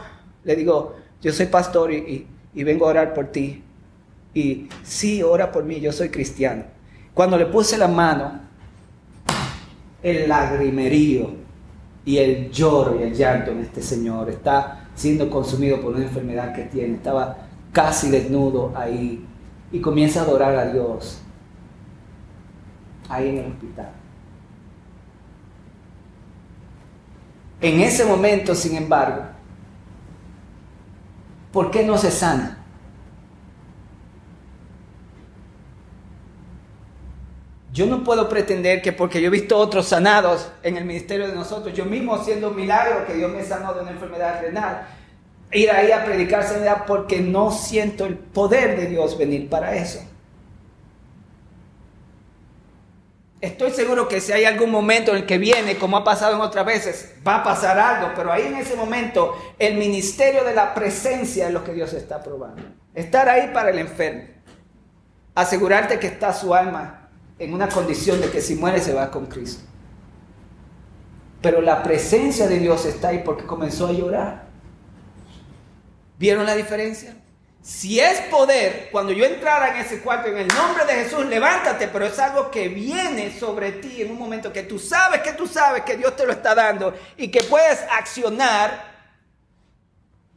le 0.44 0.56
digo, 0.56 0.96
yo 1.20 1.30
soy 1.30 1.46
pastor 1.46 1.92
y, 1.92 2.26
vengo 2.54 2.86
a 2.86 2.90
orar 2.90 3.12
por 3.12 3.26
ti. 3.26 3.62
Y 4.32 4.68
sí, 4.82 5.22
ora 5.22 5.52
por 5.52 5.64
mí, 5.64 5.78
yo 5.78 5.92
soy 5.92 6.08
cristiano. 6.08 6.64
Cuando 7.12 7.36
le 7.36 7.44
puse 7.44 7.76
la 7.76 7.86
mano, 7.86 8.40
el 10.02 10.26
lagrimerío 10.26 11.34
y 12.06 12.16
el 12.16 12.50
lloro 12.50 12.98
y 12.98 13.02
el 13.02 13.14
llanto 13.14 13.50
en 13.50 13.60
este 13.60 13.82
señor 13.82 14.30
está 14.30 14.88
siendo 14.94 15.28
consumido 15.28 15.80
por 15.82 15.94
una 15.94 16.04
enfermedad 16.04 16.54
que 16.54 16.62
tiene. 16.62 16.94
Estaba 16.94 17.36
casi 17.72 18.10
desnudo 18.10 18.72
ahí 18.74 19.24
y 19.74 19.80
comienza 19.80 20.20
a 20.20 20.22
adorar 20.22 20.54
a 20.54 20.66
Dios 20.66 21.20
ahí 23.08 23.30
en 23.30 23.38
el 23.38 23.46
hospital. 23.50 23.90
En 27.60 27.80
ese 27.80 28.04
momento, 28.04 28.54
sin 28.54 28.76
embargo, 28.76 29.24
¿por 31.52 31.72
qué 31.72 31.82
no 31.84 31.98
se 31.98 32.12
sana? 32.12 32.58
Yo 37.72 37.86
no 37.86 38.04
puedo 38.04 38.28
pretender 38.28 38.80
que 38.80 38.92
porque 38.92 39.20
yo 39.20 39.26
he 39.26 39.30
visto 39.30 39.58
otros 39.58 39.88
sanados 39.88 40.52
en 40.62 40.76
el 40.76 40.84
ministerio 40.84 41.26
de 41.26 41.34
nosotros, 41.34 41.74
yo 41.74 41.84
mismo 41.84 42.14
haciendo 42.14 42.50
un 42.50 42.56
milagro 42.56 43.04
que 43.08 43.14
Dios 43.14 43.32
me 43.32 43.42
sanó 43.42 43.74
de 43.74 43.80
una 43.80 43.90
enfermedad 43.90 44.40
renal, 44.40 44.86
ir 45.54 45.70
ahí 45.70 45.92
a 45.92 46.04
predicar 46.04 46.44
sanidad 46.44 46.84
porque 46.86 47.20
no 47.20 47.50
siento 47.50 48.04
el 48.04 48.18
poder 48.18 48.76
de 48.76 48.86
Dios 48.86 49.16
venir 49.16 49.48
para 49.48 49.74
eso. 49.76 50.00
Estoy 53.40 53.72
seguro 53.72 54.08
que 54.08 54.22
si 54.22 54.32
hay 54.32 54.46
algún 54.46 54.70
momento 54.70 55.10
en 55.10 55.18
el 55.18 55.26
que 55.26 55.36
viene, 55.36 55.76
como 55.76 55.98
ha 55.98 56.04
pasado 56.04 56.34
en 56.34 56.40
otras 56.40 56.64
veces, 56.64 57.14
va 57.26 57.36
a 57.36 57.44
pasar 57.44 57.78
algo, 57.78 58.12
pero 58.16 58.32
ahí 58.32 58.46
en 58.46 58.56
ese 58.56 58.74
momento 58.74 59.34
el 59.58 59.76
ministerio 59.76 60.44
de 60.44 60.54
la 60.54 60.72
presencia 60.72 61.48
es 61.48 61.52
lo 61.52 61.62
que 61.62 61.74
Dios 61.74 61.92
está 61.92 62.22
probando. 62.22 62.62
Estar 62.94 63.28
ahí 63.28 63.50
para 63.52 63.68
el 63.68 63.78
enfermo. 63.78 64.22
Asegurarte 65.34 65.98
que 65.98 66.06
está 66.06 66.32
su 66.32 66.54
alma 66.54 67.10
en 67.38 67.52
una 67.52 67.68
condición 67.68 68.20
de 68.20 68.30
que 68.30 68.40
si 68.40 68.54
muere 68.54 68.80
se 68.80 68.94
va 68.94 69.10
con 69.10 69.26
Cristo. 69.26 69.62
Pero 71.42 71.60
la 71.60 71.82
presencia 71.82 72.48
de 72.48 72.58
Dios 72.58 72.86
está 72.86 73.08
ahí 73.08 73.20
porque 73.22 73.44
comenzó 73.44 73.88
a 73.88 73.92
llorar. 73.92 74.43
¿Vieron 76.18 76.46
la 76.46 76.54
diferencia? 76.54 77.16
Si 77.64 77.98
es 77.98 78.20
poder, 78.30 78.90
cuando 78.92 79.10
yo 79.12 79.24
entrara 79.24 79.70
en 79.70 79.84
ese 79.84 80.00
cuarto 80.00 80.28
en 80.28 80.36
el 80.36 80.48
nombre 80.48 80.84
de 80.84 81.04
Jesús, 81.04 81.24
levántate, 81.24 81.88
pero 81.88 82.04
es 82.04 82.18
algo 82.18 82.50
que 82.50 82.68
viene 82.68 83.36
sobre 83.38 83.72
ti 83.72 84.02
en 84.02 84.10
un 84.10 84.18
momento 84.18 84.52
que 84.52 84.64
tú 84.64 84.78
sabes 84.78 85.22
que 85.22 85.32
tú 85.32 85.46
sabes 85.46 85.82
que 85.82 85.96
Dios 85.96 86.14
te 86.14 86.26
lo 86.26 86.32
está 86.32 86.54
dando 86.54 86.94
y 87.16 87.28
que 87.28 87.42
puedes 87.42 87.80
accionar 87.90 88.92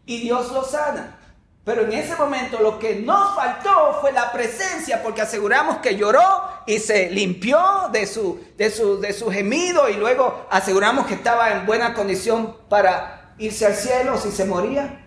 y 0.05 0.21
Dios 0.21 0.53
lo 0.53 0.63
sana. 0.63 1.17
Pero 1.65 1.81
en 1.81 1.91
ese 1.91 2.15
momento 2.15 2.59
lo 2.61 2.79
que 2.79 2.95
nos 2.95 3.35
faltó 3.35 3.97
fue 3.99 4.13
la 4.13 4.31
presencia 4.31 5.03
porque 5.03 5.21
aseguramos 5.21 5.79
que 5.79 5.97
lloró 5.97 6.21
y 6.65 6.79
se 6.79 7.09
limpió 7.09 7.89
de 7.91 8.07
su, 8.07 8.41
de 8.55 8.71
su, 8.71 9.01
de 9.01 9.11
su 9.11 9.29
gemido 9.29 9.89
y 9.89 9.95
luego 9.95 10.47
aseguramos 10.49 11.07
que 11.07 11.15
estaba 11.15 11.51
en 11.51 11.65
buena 11.65 11.93
condición 11.93 12.55
para 12.69 13.33
irse 13.37 13.65
al 13.65 13.75
cielo 13.75 14.17
si 14.17 14.31
se 14.31 14.45
moría. 14.45 15.06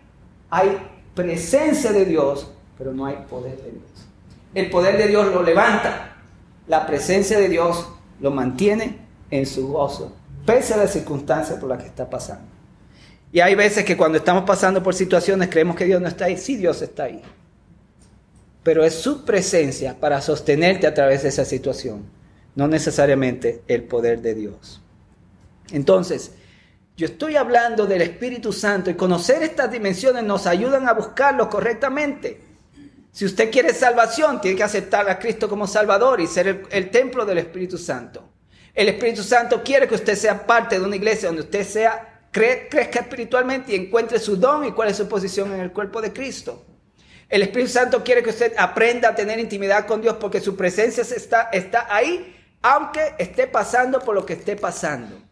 Hay 0.50 0.78
presencia 1.14 1.92
de 1.92 2.04
Dios, 2.04 2.50
pero 2.76 2.92
no 2.92 3.06
hay 3.06 3.16
poder 3.28 3.56
de 3.56 3.70
Dios. 3.70 4.06
El 4.54 4.68
poder 4.70 4.98
de 4.98 5.06
Dios 5.06 5.32
lo 5.32 5.42
levanta, 5.42 6.16
la 6.66 6.86
presencia 6.86 7.38
de 7.38 7.48
Dios 7.48 7.88
lo 8.20 8.30
mantiene 8.30 8.98
en 9.30 9.46
su 9.46 9.68
gozo, 9.68 10.12
pese 10.44 10.74
a 10.74 10.78
las 10.78 10.92
circunstancias 10.92 11.58
por 11.58 11.68
las 11.68 11.78
que 11.78 11.86
está 11.86 12.08
pasando. 12.08 12.48
Y 13.32 13.40
hay 13.40 13.54
veces 13.54 13.84
que 13.84 13.96
cuando 13.96 14.18
estamos 14.18 14.44
pasando 14.44 14.82
por 14.82 14.94
situaciones 14.94 15.48
creemos 15.48 15.76
que 15.76 15.84
Dios 15.84 16.00
no 16.00 16.08
está 16.08 16.24
ahí, 16.24 16.36
sí 16.36 16.56
Dios 16.56 16.82
está 16.82 17.04
ahí. 17.04 17.22
Pero 18.64 18.84
es 18.84 18.94
su 18.94 19.24
presencia 19.24 19.98
para 19.98 20.20
sostenerte 20.20 20.86
a 20.86 20.94
través 20.94 21.22
de 21.22 21.28
esa 21.28 21.44
situación, 21.44 22.02
no 22.56 22.66
necesariamente 22.66 23.62
el 23.68 23.84
poder 23.84 24.20
de 24.20 24.34
Dios. 24.34 24.82
Entonces, 25.70 26.32
yo 27.00 27.06
estoy 27.06 27.34
hablando 27.34 27.86
del 27.86 28.02
Espíritu 28.02 28.52
Santo 28.52 28.90
y 28.90 28.94
conocer 28.94 29.42
estas 29.42 29.72
dimensiones 29.72 30.22
nos 30.22 30.46
ayudan 30.46 30.86
a 30.86 30.92
buscarlo 30.92 31.48
correctamente. 31.48 32.42
Si 33.10 33.24
usted 33.24 33.50
quiere 33.50 33.72
salvación, 33.72 34.38
tiene 34.38 34.58
que 34.58 34.64
aceptar 34.64 35.08
a 35.08 35.18
Cristo 35.18 35.48
como 35.48 35.66
Salvador 35.66 36.20
y 36.20 36.26
ser 36.26 36.66
el, 36.70 36.90
templo 36.90 37.24
del 37.24 37.38
Espíritu 37.38 37.78
Santo. 37.78 38.28
El 38.74 38.90
Espíritu 38.90 39.22
Santo 39.22 39.62
quiere 39.62 39.88
que 39.88 39.94
usted 39.94 40.14
sea 40.14 40.46
parte 40.46 40.78
de 40.78 40.84
una 40.84 40.94
iglesia 40.94 41.30
donde 41.30 41.44
usted 41.44 41.66
sea, 41.66 42.26
crezca 42.30 43.00
espiritualmente 43.00 43.72
y 43.72 43.76
encuentre 43.76 44.18
su 44.18 44.36
don 44.36 44.66
y 44.66 44.72
cuál 44.72 44.90
es 44.90 44.98
su 44.98 45.08
posición 45.08 45.54
en 45.54 45.60
el 45.60 45.72
cuerpo 45.72 46.02
de 46.02 46.12
Cristo. 46.12 46.66
El 47.30 47.40
Espíritu 47.40 47.70
Santo 47.70 48.04
quiere 48.04 48.22
que 48.22 48.28
usted 48.28 48.52
aprenda 48.58 49.08
a 49.08 49.14
tener 49.14 49.40
intimidad 49.40 49.86
con 49.86 50.02
Dios 50.02 50.18
porque 50.20 50.38
su 50.38 50.54
presencia 50.54 51.02
está, 51.02 51.48
está 51.50 51.86
ahí, 51.88 52.36
aunque 52.60 53.14
esté 53.16 53.46
pasando 53.46 54.00
por 54.00 54.14
lo 54.14 54.26
que 54.26 54.34
esté 54.34 54.54
pasando. 54.54 55.29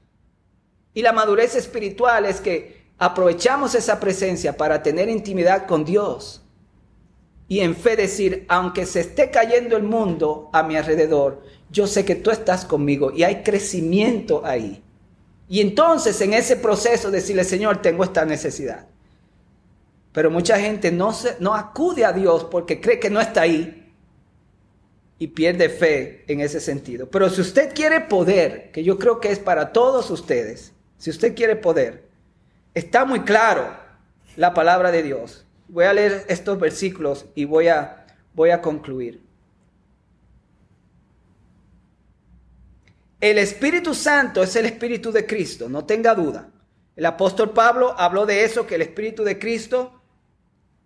Y 0.94 1.02
la 1.02 1.12
madurez 1.12 1.54
espiritual 1.54 2.24
es 2.26 2.40
que 2.40 2.88
aprovechamos 2.98 3.74
esa 3.74 4.00
presencia 4.00 4.56
para 4.56 4.82
tener 4.82 5.08
intimidad 5.08 5.66
con 5.66 5.84
Dios. 5.84 6.42
Y 7.46 7.60
en 7.60 7.74
fe 7.74 7.96
decir, 7.96 8.44
aunque 8.48 8.84
se 8.84 9.00
esté 9.00 9.30
cayendo 9.30 9.76
el 9.76 9.82
mundo 9.82 10.50
a 10.52 10.62
mi 10.62 10.76
alrededor, 10.76 11.42
yo 11.70 11.86
sé 11.86 12.04
que 12.04 12.14
tú 12.14 12.30
estás 12.30 12.64
conmigo 12.64 13.10
y 13.10 13.22
hay 13.22 13.42
crecimiento 13.42 14.44
ahí. 14.44 14.82
Y 15.48 15.60
entonces 15.60 16.20
en 16.20 16.34
ese 16.34 16.56
proceso 16.56 17.10
decirle, 17.10 17.44
Señor, 17.44 17.80
tengo 17.80 18.04
esta 18.04 18.26
necesidad. 18.26 18.86
Pero 20.12 20.30
mucha 20.30 20.58
gente 20.58 20.92
no, 20.92 21.12
se, 21.12 21.36
no 21.40 21.54
acude 21.54 22.04
a 22.04 22.12
Dios 22.12 22.44
porque 22.44 22.80
cree 22.80 22.98
que 22.98 23.08
no 23.08 23.20
está 23.20 23.42
ahí 23.42 23.92
y 25.18 25.28
pierde 25.28 25.68
fe 25.68 26.24
en 26.28 26.40
ese 26.40 26.60
sentido. 26.60 27.08
Pero 27.08 27.30
si 27.30 27.40
usted 27.40 27.74
quiere 27.74 28.00
poder, 28.00 28.70
que 28.72 28.84
yo 28.84 28.98
creo 28.98 29.20
que 29.20 29.30
es 29.30 29.38
para 29.38 29.72
todos 29.72 30.10
ustedes, 30.10 30.72
si 30.98 31.10
usted 31.10 31.34
quiere 31.34 31.56
poder, 31.56 32.04
está 32.74 33.04
muy 33.04 33.20
claro 33.20 33.68
la 34.36 34.52
palabra 34.52 34.90
de 34.90 35.02
Dios. 35.02 35.46
Voy 35.68 35.84
a 35.84 35.92
leer 35.92 36.24
estos 36.28 36.58
versículos 36.58 37.26
y 37.34 37.44
voy 37.44 37.68
a, 37.68 38.06
voy 38.34 38.50
a 38.50 38.60
concluir. 38.60 39.22
El 43.20 43.38
Espíritu 43.38 43.94
Santo 43.94 44.42
es 44.42 44.54
el 44.54 44.66
Espíritu 44.66 45.10
de 45.10 45.26
Cristo, 45.26 45.68
no 45.68 45.84
tenga 45.84 46.14
duda. 46.14 46.50
El 46.94 47.06
apóstol 47.06 47.50
Pablo 47.50 47.94
habló 47.98 48.26
de 48.26 48.44
eso, 48.44 48.66
que 48.66 48.76
el 48.76 48.82
Espíritu 48.82 49.24
de 49.24 49.38
Cristo 49.38 50.00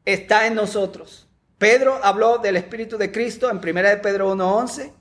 está 0.05 0.47
en 0.47 0.55
nosotros. 0.55 1.29
Pedro 1.59 2.01
habló 2.03 2.39
del 2.39 2.57
Espíritu 2.57 2.99
de 2.99 3.13
Cristo 3.13 3.51
en 3.51 3.59
1 3.59 3.83
de 3.83 3.97
Pedro 3.99 4.35
1.11. 4.35 4.93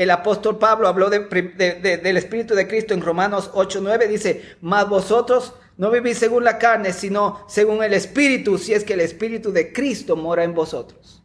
El 0.00 0.10
apóstol 0.10 0.56
Pablo 0.56 0.88
habló 0.88 1.10
del 1.10 2.16
Espíritu 2.16 2.54
de 2.54 2.66
Cristo 2.66 2.94
en 2.94 3.02
Romanos 3.02 3.50
8:9. 3.52 4.08
Dice, 4.08 4.56
mas 4.62 4.88
vosotros 4.88 5.52
no 5.76 5.90
vivís 5.90 6.16
según 6.16 6.42
la 6.42 6.56
carne, 6.56 6.94
sino 6.94 7.44
según 7.48 7.82
el 7.84 7.92
Espíritu, 7.92 8.56
si 8.56 8.72
es 8.72 8.82
que 8.82 8.94
el 8.94 9.00
Espíritu 9.00 9.52
de 9.52 9.74
Cristo 9.74 10.16
mora 10.16 10.42
en 10.42 10.54
vosotros. 10.54 11.22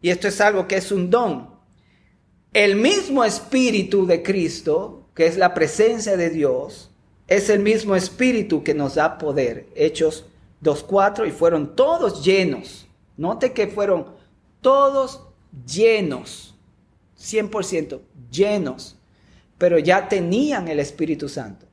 Y 0.00 0.08
esto 0.08 0.26
es 0.26 0.40
algo 0.40 0.66
que 0.66 0.76
es 0.76 0.90
un 0.90 1.10
don. 1.10 1.50
El 2.54 2.76
mismo 2.76 3.22
Espíritu 3.22 4.06
de 4.06 4.22
Cristo, 4.22 5.10
que 5.14 5.26
es 5.26 5.36
la 5.36 5.52
presencia 5.52 6.16
de 6.16 6.30
Dios, 6.30 6.92
es 7.26 7.50
el 7.50 7.60
mismo 7.60 7.94
Espíritu 7.94 8.64
que 8.64 8.72
nos 8.72 8.94
da 8.94 9.18
poder. 9.18 9.66
Hechos 9.74 10.24
2.4 10.62 11.28
y 11.28 11.32
fueron 11.32 11.76
todos 11.76 12.24
llenos. 12.24 12.86
Note 13.18 13.52
que 13.52 13.68
fueron 13.68 14.06
todos 14.62 15.24
llenos 15.66 16.54
100% 17.18 18.00
llenos, 18.30 18.96
pero 19.58 19.78
ya 19.78 20.08
tenían 20.08 20.68
el 20.68 20.80
Espíritu 20.80 21.28
Santo. 21.28 21.66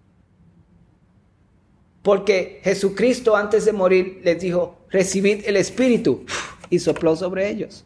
Porque 2.01 2.61
Jesucristo 2.63 3.35
antes 3.35 3.65
de 3.65 3.73
morir 3.73 4.21
les 4.23 4.39
dijo, 4.39 4.85
recibid 4.89 5.43
el 5.45 5.57
Espíritu 5.57 6.25
y 6.69 6.79
sopló 6.79 7.15
sobre 7.15 7.49
ellos. 7.49 7.85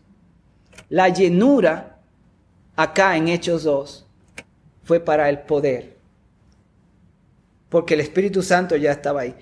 La 0.89 1.09
llenura 1.09 1.99
acá 2.75 3.15
en 3.15 3.27
Hechos 3.27 3.63
2 3.63 4.05
fue 4.83 4.99
para 4.99 5.29
el 5.29 5.39
poder. 5.39 5.97
Porque 7.69 7.93
el 7.93 7.99
Espíritu 7.99 8.41
Santo 8.41 8.75
ya 8.75 8.91
estaba 8.91 9.21
ahí. 9.21 9.35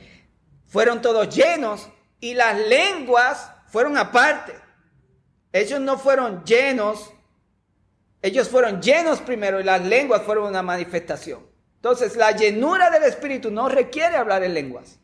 Fueron 0.67 1.01
todos 1.01 1.33
llenos 1.33 1.87
y 2.19 2.33
las 2.33 2.57
lenguas 2.67 3.51
fueron 3.67 3.97
aparte. 3.97 4.53
Ellos 5.53 5.79
no 5.79 5.97
fueron 5.97 6.43
llenos 6.43 7.11
ellos 8.21 8.49
fueron 8.49 8.81
llenos 8.81 9.21
primero 9.21 9.59
y 9.59 9.63
las 9.63 9.83
lenguas 9.83 10.23
fueron 10.23 10.45
una 10.47 10.63
manifestación. 10.63 11.45
Entonces, 11.75 12.15
la 12.15 12.31
llenura 12.31 12.89
del 12.89 13.03
Espíritu 13.03 13.51
no 13.51 13.69
requiere 13.69 14.17
hablar 14.17 14.43
en 14.43 14.53
lenguas. 14.53 14.99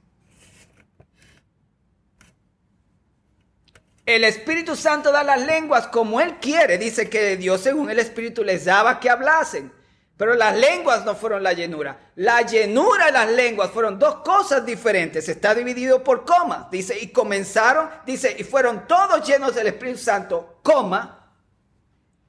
El 4.05 4.25
Espíritu 4.25 4.75
Santo 4.75 5.12
da 5.12 5.24
las 5.24 5.46
lenguas 5.46 5.88
como 5.88 6.20
Él 6.20 6.38
quiere. 6.41 6.77
Dice 6.77 7.10
que 7.10 7.38
Dios 7.38 7.62
según 7.62 7.89
el 7.89 8.00
Espíritu 8.00 8.43
les 8.43 8.65
daba 8.65 9.00
que 9.00 9.10
hablasen. 9.10 9.72
Pero 10.17 10.34
las 10.36 10.58
lenguas 10.58 11.05
no 11.05 11.15
fueron 11.15 11.41
la 11.41 11.53
llenura. 11.53 12.12
La 12.15 12.41
llenura 12.41 13.10
y 13.10 13.13
las 13.13 13.29
lenguas 13.29 13.72
fueron 13.72 13.98
dos 13.98 14.17
cosas 14.17 14.65
diferentes. 14.65 15.29
Está 15.29 15.55
dividido 15.55 16.03
por 16.03 16.25
comas. 16.25 16.70
Dice, 16.70 16.98
y 17.00 17.12
comenzaron, 17.12 17.89
dice, 18.05 18.36
y 18.38 18.43
fueron 18.43 18.88
todos 18.88 19.25
llenos 19.25 19.55
del 19.55 19.67
Espíritu 19.67 20.00
Santo, 20.00 20.60
coma, 20.63 21.23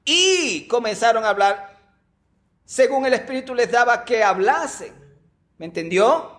y 0.05 0.67
comenzaron 0.67 1.25
a 1.25 1.29
hablar 1.29 1.75
según 2.65 3.05
el 3.05 3.13
Espíritu 3.13 3.53
les 3.53 3.71
daba 3.71 4.05
que 4.05 4.23
hablasen. 4.23 4.93
¿Me 5.57 5.65
entendió? 5.65 6.33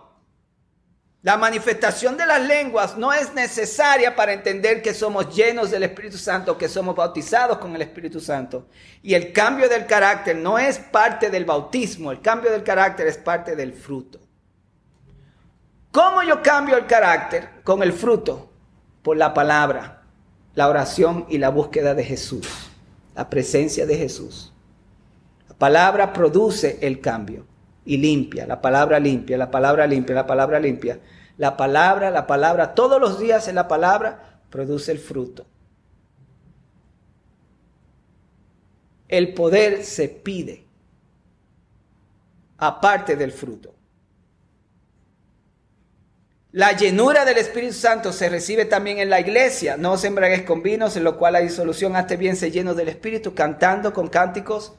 La 1.23 1.37
manifestación 1.37 2.17
de 2.17 2.27
las 2.27 2.41
lenguas 2.41 2.97
no 2.97 3.13
es 3.13 3.35
necesaria 3.35 4.15
para 4.15 4.33
entender 4.33 4.81
que 4.81 4.95
somos 4.95 5.35
llenos 5.35 5.73
del 5.73 5.83
Espíritu 5.83 6.19
Santo, 6.19 6.57
que 6.57 6.69
somos 6.69 6.95
bautizados 6.95 7.59
con 7.59 7.75
el 7.75 7.83
Espíritu 7.83 8.21
Santo. 8.21 8.69
Y 9.03 9.15
el 9.15 9.33
cambio 9.33 9.69
del 9.69 9.87
carácter 9.87 10.37
no 10.37 10.59
es 10.59 10.79
parte 10.79 11.31
del 11.31 11.45
bautismo, 11.45 12.13
el 12.13 12.21
cambio 12.21 12.53
del 12.53 12.63
carácter 12.63 13.09
es 13.09 13.19
parte 13.19 13.57
del 13.57 13.73
fruto. 13.73 14.21
¿Cómo 15.91 16.23
yo 16.23 16.43
cambio 16.43 16.77
el 16.77 16.87
carácter 16.87 17.63
con 17.65 17.83
el 17.83 17.93
fruto? 17.93 18.53
Por 19.03 19.17
la 19.17 19.35
palabra, 19.35 20.03
la 20.55 20.69
oración 20.69 21.27
y 21.29 21.39
la 21.39 21.49
búsqueda 21.49 21.95
de 21.95 22.05
Jesús 22.05 22.66
la 23.17 23.29
presencia 23.29 23.87
de 23.87 23.97
Jesús. 23.97 24.53
La 25.49 25.57
palabra 25.57 26.13
produce 26.13 26.79
el 26.83 27.01
cambio 27.01 27.47
y 27.85 27.97
limpia, 27.97 28.47
la 28.47 28.61
palabra 28.61 29.01
limpia, 29.01 29.39
la 29.39 29.51
palabra 29.51 29.87
limpia, 29.87 30.15
la 30.15 30.27
palabra 30.27 30.61
limpia. 30.61 31.01
La 31.39 31.57
palabra, 31.57 32.11
la 32.11 32.27
palabra, 32.27 32.75
todos 32.75 33.01
los 33.01 33.19
días 33.19 33.47
en 33.49 33.57
la 33.57 33.69
palabra 33.69 34.41
produce 34.49 34.91
el 34.91 34.99
fruto. 34.99 35.47
El 39.09 39.35
poder 39.35 39.85
se 39.85 40.09
pide 40.09 40.65
aparte 42.57 43.17
del 43.17 43.33
fruto. 43.33 43.76
La 46.57 46.73
llenura 46.73 47.27
del 47.27 47.37
Espíritu 47.37 47.75
Santo 47.75 48.15
se 48.15 48.31
recibe 48.31 48.65
también 48.65 48.99
en 48.99 49.11
la 49.11 49.21
iglesia. 49.21 49.77
No 49.77 49.93
os 49.93 50.07
con 50.47 50.63
vinos, 50.63 50.97
en 50.97 51.05
lo 51.05 51.19
cual 51.19 51.35
hay 51.35 51.51
solución. 51.51 51.95
Hazte 51.95 52.17
bien, 52.17 52.35
se 52.35 52.51
lleno 52.51 52.75
del 52.75 52.89
Espíritu, 52.89 53.35
cantando 53.35 53.93
con 53.93 54.09
cánticos 54.09 54.73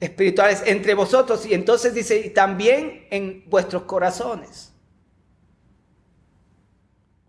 espirituales 0.00 0.62
entre 0.64 0.94
vosotros 0.94 1.44
y 1.44 1.52
entonces 1.52 1.92
dice, 1.92 2.20
y 2.20 2.30
también 2.30 3.06
en 3.10 3.44
vuestros 3.50 3.82
corazones. 3.82 4.72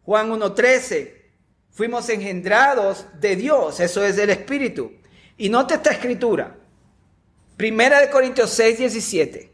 Juan 0.05 0.31
1.13, 0.31 1.13
fuimos 1.69 2.07
engendrados 2.07 3.07
de 3.19 3.35
Dios, 3.35 3.81
eso 3.81 4.05
es 4.05 4.15
del 4.15 4.29
Espíritu. 4.29 4.93
Y 5.35 5.49
note 5.49 5.73
esta 5.73 5.91
escritura, 5.91 6.55
Primera 7.57 7.99
de 7.99 8.09
Corintios 8.09 8.51
6, 8.51 8.77
17, 8.77 9.51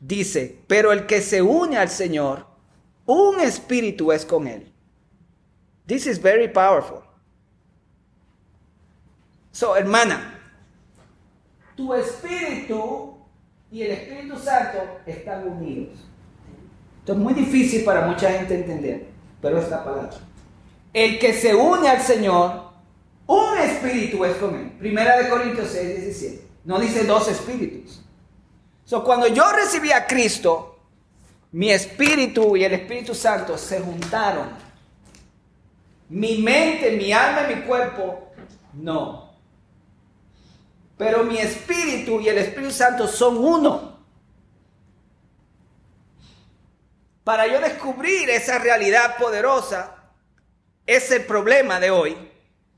dice, 0.00 0.58
pero 0.66 0.90
el 0.90 1.04
que 1.04 1.20
se 1.20 1.42
une 1.42 1.76
al 1.76 1.90
Señor, 1.90 2.55
un 3.06 3.40
espíritu 3.40 4.12
es 4.12 4.24
con 4.24 4.46
él. 4.46 4.72
This 5.86 6.06
is 6.06 6.20
very 6.20 6.48
powerful. 6.48 7.02
So, 9.52 9.76
hermana, 9.76 10.34
tu 11.76 11.94
espíritu 11.94 13.16
y 13.70 13.82
el 13.82 13.92
Espíritu 13.92 14.38
Santo 14.38 15.00
están 15.06 15.46
unidos. 15.48 15.98
Esto 16.98 17.12
es 17.12 17.18
muy 17.18 17.34
difícil 17.34 17.84
para 17.84 18.06
mucha 18.06 18.30
gente 18.32 18.54
entender, 18.54 19.06
pero 19.40 19.58
es 19.58 19.70
la 19.70 19.84
palabra. 19.84 20.10
El 20.92 21.18
que 21.18 21.32
se 21.32 21.54
une 21.54 21.88
al 21.88 22.00
Señor, 22.00 22.70
un 23.26 23.58
espíritu 23.58 24.24
es 24.24 24.36
con 24.36 24.54
él. 24.54 24.72
Primera 24.78 25.18
de 25.18 25.28
Corintios 25.28 25.68
6, 25.68 26.00
17. 26.02 26.48
No 26.64 26.80
dice 26.80 27.04
dos 27.04 27.28
espíritus. 27.28 28.02
So, 28.84 29.04
cuando 29.04 29.26
yo 29.28 29.44
recibí 29.52 29.92
a 29.92 30.06
Cristo, 30.06 30.75
mi 31.56 31.70
espíritu 31.70 32.54
y 32.54 32.64
el 32.64 32.74
Espíritu 32.74 33.14
Santo 33.14 33.56
se 33.56 33.80
juntaron. 33.80 34.50
Mi 36.10 36.36
mente, 36.36 36.90
mi 36.90 37.12
alma 37.12 37.50
y 37.50 37.54
mi 37.54 37.62
cuerpo, 37.62 38.30
no. 38.74 39.32
Pero 40.98 41.24
mi 41.24 41.38
espíritu 41.38 42.20
y 42.20 42.28
el 42.28 42.36
Espíritu 42.36 42.72
Santo 42.72 43.08
son 43.08 43.38
uno. 43.38 43.96
Para 47.24 47.46
yo 47.46 47.58
descubrir 47.58 48.28
esa 48.28 48.58
realidad 48.58 49.16
poderosa, 49.16 50.12
es 50.86 51.10
el 51.10 51.24
problema 51.24 51.80
de 51.80 51.90
hoy. 51.90 52.18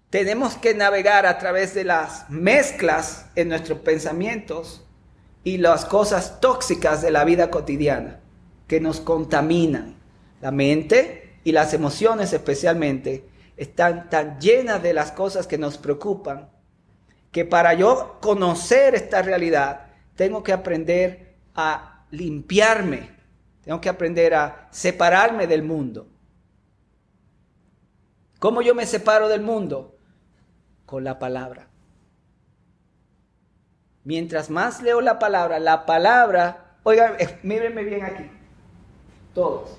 Tenemos 0.09 0.55
que 0.55 0.75
navegar 0.75 1.27
a 1.27 1.39
través 1.39 1.75
de 1.75 1.83
las 1.83 2.31
mezclas 2.31 3.27
en 3.35 3.49
nuestros 3.49 3.81
pensamientos 3.81 4.85
y 5.43 5.59
las 5.59 5.85
cosas 5.85 6.41
tóxicas 6.41 7.03
de 7.03 7.11
la 7.11 7.25
vida 7.25 7.51
cotidiana 7.51 8.21
que 8.69 8.81
nos 8.81 9.01
contaminan. 9.01 9.97
La 10.41 10.53
mente 10.53 11.41
y 11.43 11.51
las 11.51 11.75
emociones 11.75 12.33
especialmente 12.33 13.29
están 13.57 14.09
tan 14.09 14.39
llenas 14.39 14.81
de 14.81 14.93
las 14.93 15.11
cosas 15.11 15.49
que 15.49 15.59
nos 15.59 15.79
preocupan 15.79 16.51
que 17.33 17.45
para 17.45 17.75
yo 17.75 18.19
conocer 18.21 18.95
esta 18.95 19.23
realidad 19.23 19.87
tengo 20.15 20.43
que 20.43 20.53
aprender 20.53 21.37
a 21.55 22.05
limpiarme, 22.11 23.11
tengo 23.63 23.81
que 23.81 23.89
aprender 23.89 24.35
a 24.35 24.69
separarme 24.71 25.47
del 25.47 25.63
mundo. 25.63 26.09
¿Cómo 28.39 28.63
yo 28.63 28.75
me 28.75 28.87
separo 28.87 29.29
del 29.29 29.41
mundo? 29.41 29.97
Con 30.87 31.05
la 31.05 31.19
palabra. 31.19 31.69
Mientras 34.05 34.49
más 34.49 34.81
leo 34.83 35.01
la 35.01 35.19
palabra, 35.19 35.59
la 35.59 35.85
palabra, 35.85 36.79
oigan, 36.85 37.17
mírenme 37.43 37.83
bien 37.83 38.05
aquí, 38.05 38.31
todos. 39.35 39.79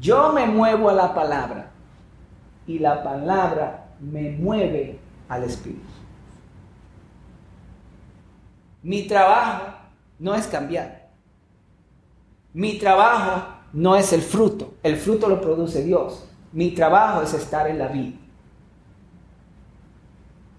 Yo 0.00 0.32
me 0.32 0.46
muevo 0.46 0.90
a 0.90 0.94
la 0.94 1.14
palabra 1.14 1.70
y 2.66 2.78
la 2.78 3.02
palabra 3.02 3.86
me 4.00 4.30
mueve 4.30 4.98
al 5.28 5.44
Espíritu. 5.44 5.82
Mi 8.82 9.06
trabajo 9.06 9.74
no 10.18 10.34
es 10.34 10.46
cambiar. 10.46 11.08
Mi 12.52 12.78
trabajo 12.78 13.46
no 13.72 13.96
es 13.96 14.12
el 14.12 14.20
fruto. 14.20 14.74
El 14.82 14.96
fruto 14.96 15.28
lo 15.28 15.40
produce 15.40 15.82
Dios. 15.82 16.28
Mi 16.52 16.72
trabajo 16.72 17.22
es 17.22 17.34
estar 17.34 17.66
en 17.66 17.78
la 17.78 17.88
vida. 17.88 18.16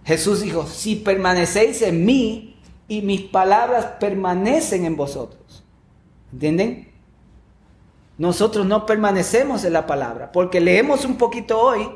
Jesús 0.04 0.42
dijo, 0.42 0.68
si 0.68 0.98
permanecéis 0.98 1.82
en 1.82 2.06
mí 2.06 2.58
y 2.88 3.02
mis 3.02 3.22
palabras 3.22 3.86
permanecen 4.00 4.86
en 4.86 4.96
vosotros. 4.96 5.64
¿Entienden? 6.32 6.95
Nosotros 8.18 8.66
no 8.66 8.86
permanecemos 8.86 9.66
en 9.66 9.74
la 9.74 9.86
palabra, 9.86 10.32
porque 10.32 10.62
leemos 10.62 11.06
un 11.06 11.18
poquito 11.18 11.60
hoy 11.60 11.90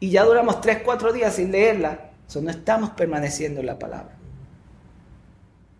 y 0.00 0.10
ya 0.10 0.24
duramos 0.24 0.60
tres, 0.60 0.80
cuatro 0.84 1.12
días 1.12 1.34
sin 1.34 1.52
leerla. 1.52 2.10
Eso 2.28 2.40
no 2.40 2.50
estamos 2.50 2.90
permaneciendo 2.90 3.60
en 3.60 3.66
la 3.66 3.78
palabra. 3.78 4.16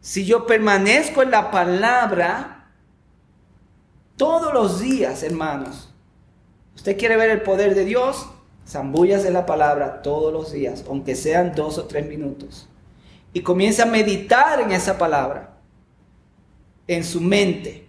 Si 0.00 0.24
yo 0.24 0.46
permanezco 0.46 1.22
en 1.22 1.30
la 1.30 1.50
palabra 1.50 2.68
todos 4.16 4.52
los 4.52 4.80
días, 4.80 5.22
hermanos, 5.22 5.92
Usted 6.76 6.98
quiere 6.98 7.16
ver 7.16 7.30
el 7.30 7.40
poder 7.40 7.74
de 7.74 7.84
Dios, 7.84 8.28
zambullas 8.68 9.24
de 9.24 9.30
la 9.30 9.46
palabra 9.46 10.02
todos 10.02 10.32
los 10.32 10.52
días, 10.52 10.84
aunque 10.88 11.16
sean 11.16 11.54
dos 11.54 11.78
o 11.78 11.86
tres 11.86 12.06
minutos. 12.06 12.68
Y 13.32 13.40
comienza 13.40 13.84
a 13.84 13.86
meditar 13.86 14.60
en 14.60 14.70
esa 14.70 14.98
palabra, 14.98 15.56
en 16.86 17.02
su 17.02 17.20
mente. 17.20 17.85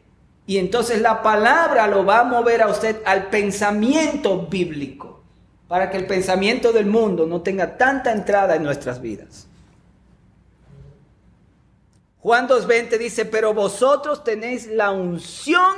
Y 0.47 0.57
entonces 0.59 1.01
la 1.01 1.21
palabra 1.21 1.87
lo 1.87 2.05
va 2.05 2.21
a 2.21 2.23
mover 2.23 2.61
a 2.61 2.69
usted 2.69 3.01
al 3.05 3.29
pensamiento 3.29 4.47
bíblico, 4.47 5.21
para 5.67 5.91
que 5.91 5.97
el 5.97 6.07
pensamiento 6.07 6.71
del 6.71 6.85
mundo 6.85 7.27
no 7.27 7.41
tenga 7.41 7.77
tanta 7.77 8.13
entrada 8.13 8.55
en 8.55 8.63
nuestras 8.63 9.01
vidas. 9.01 9.45
Juan 12.19 12.47
2.20 12.47 12.97
dice, 12.97 13.25
pero 13.25 13.53
vosotros 13.53 14.23
tenéis 14.23 14.67
la 14.67 14.91
unción 14.91 15.75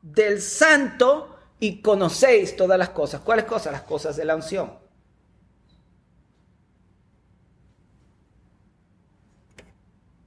del 0.00 0.40
santo 0.40 1.36
y 1.60 1.82
conocéis 1.82 2.56
todas 2.56 2.78
las 2.78 2.90
cosas. 2.90 3.20
¿Cuáles 3.20 3.44
cosas? 3.44 3.72
Las 3.72 3.82
cosas 3.82 4.16
de 4.16 4.24
la 4.24 4.34
unción. 4.34 4.72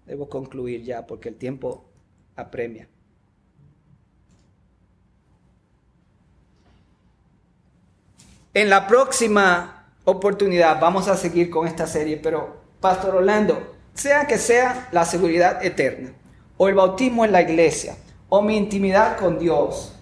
Debo 0.05 0.29
concluir 0.29 0.83
ya 0.83 1.07
porque 1.07 1.29
el 1.29 1.35
tiempo 1.35 1.85
apremia. 2.35 2.87
En 8.59 8.69
la 8.69 8.87
próxima 8.87 9.85
oportunidad 10.03 10.81
vamos 10.81 11.07
a 11.07 11.15
seguir 11.15 11.49
con 11.49 11.65
esta 11.65 11.87
serie, 11.87 12.17
pero 12.17 12.57
Pastor 12.81 13.15
Orlando, 13.15 13.57
sea 13.93 14.27
que 14.27 14.37
sea 14.37 14.89
la 14.91 15.05
seguridad 15.05 15.63
eterna, 15.63 16.09
o 16.57 16.67
el 16.67 16.75
bautismo 16.75 17.23
en 17.23 17.31
la 17.31 17.41
iglesia, 17.41 17.95
o 18.27 18.41
mi 18.41 18.57
intimidad 18.57 19.15
con 19.15 19.39
Dios, 19.39 19.95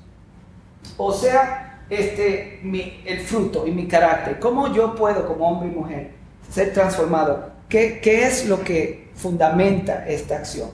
o 0.97 1.13
sea, 1.13 1.83
este, 1.91 2.59
el 3.05 3.19
fruto 3.19 3.67
y 3.67 3.71
mi 3.71 3.87
carácter. 3.87 4.39
¿Cómo 4.39 4.73
yo 4.73 4.95
puedo, 4.95 5.27
como 5.27 5.49
hombre 5.49 5.69
y 5.69 5.75
mujer, 5.75 6.11
ser 6.49 6.73
transformado? 6.73 7.51
¿Qué, 7.69 7.99
¿Qué 8.01 8.25
es 8.25 8.47
lo 8.47 8.63
que 8.63 9.11
fundamenta 9.13 10.07
esta 10.07 10.37
acción? 10.37 10.71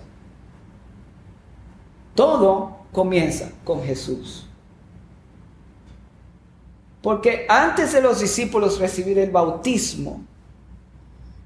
Todo 2.16 2.78
comienza 2.94 3.50
con 3.66 3.84
Jesús. 3.84 4.48
Porque 7.04 7.46
antes 7.50 7.92
de 7.92 8.02
los 8.02 8.22
discípulos 8.22 8.80
recibir 8.80 9.20
el 9.20 9.30
bautismo, 9.30 10.24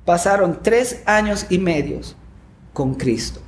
pasaron 0.05 0.59
tres 0.61 1.01
años 1.07 1.47
y 1.49 1.57
medios 1.57 2.15
con 2.73 2.93
Cristo. 2.93 3.41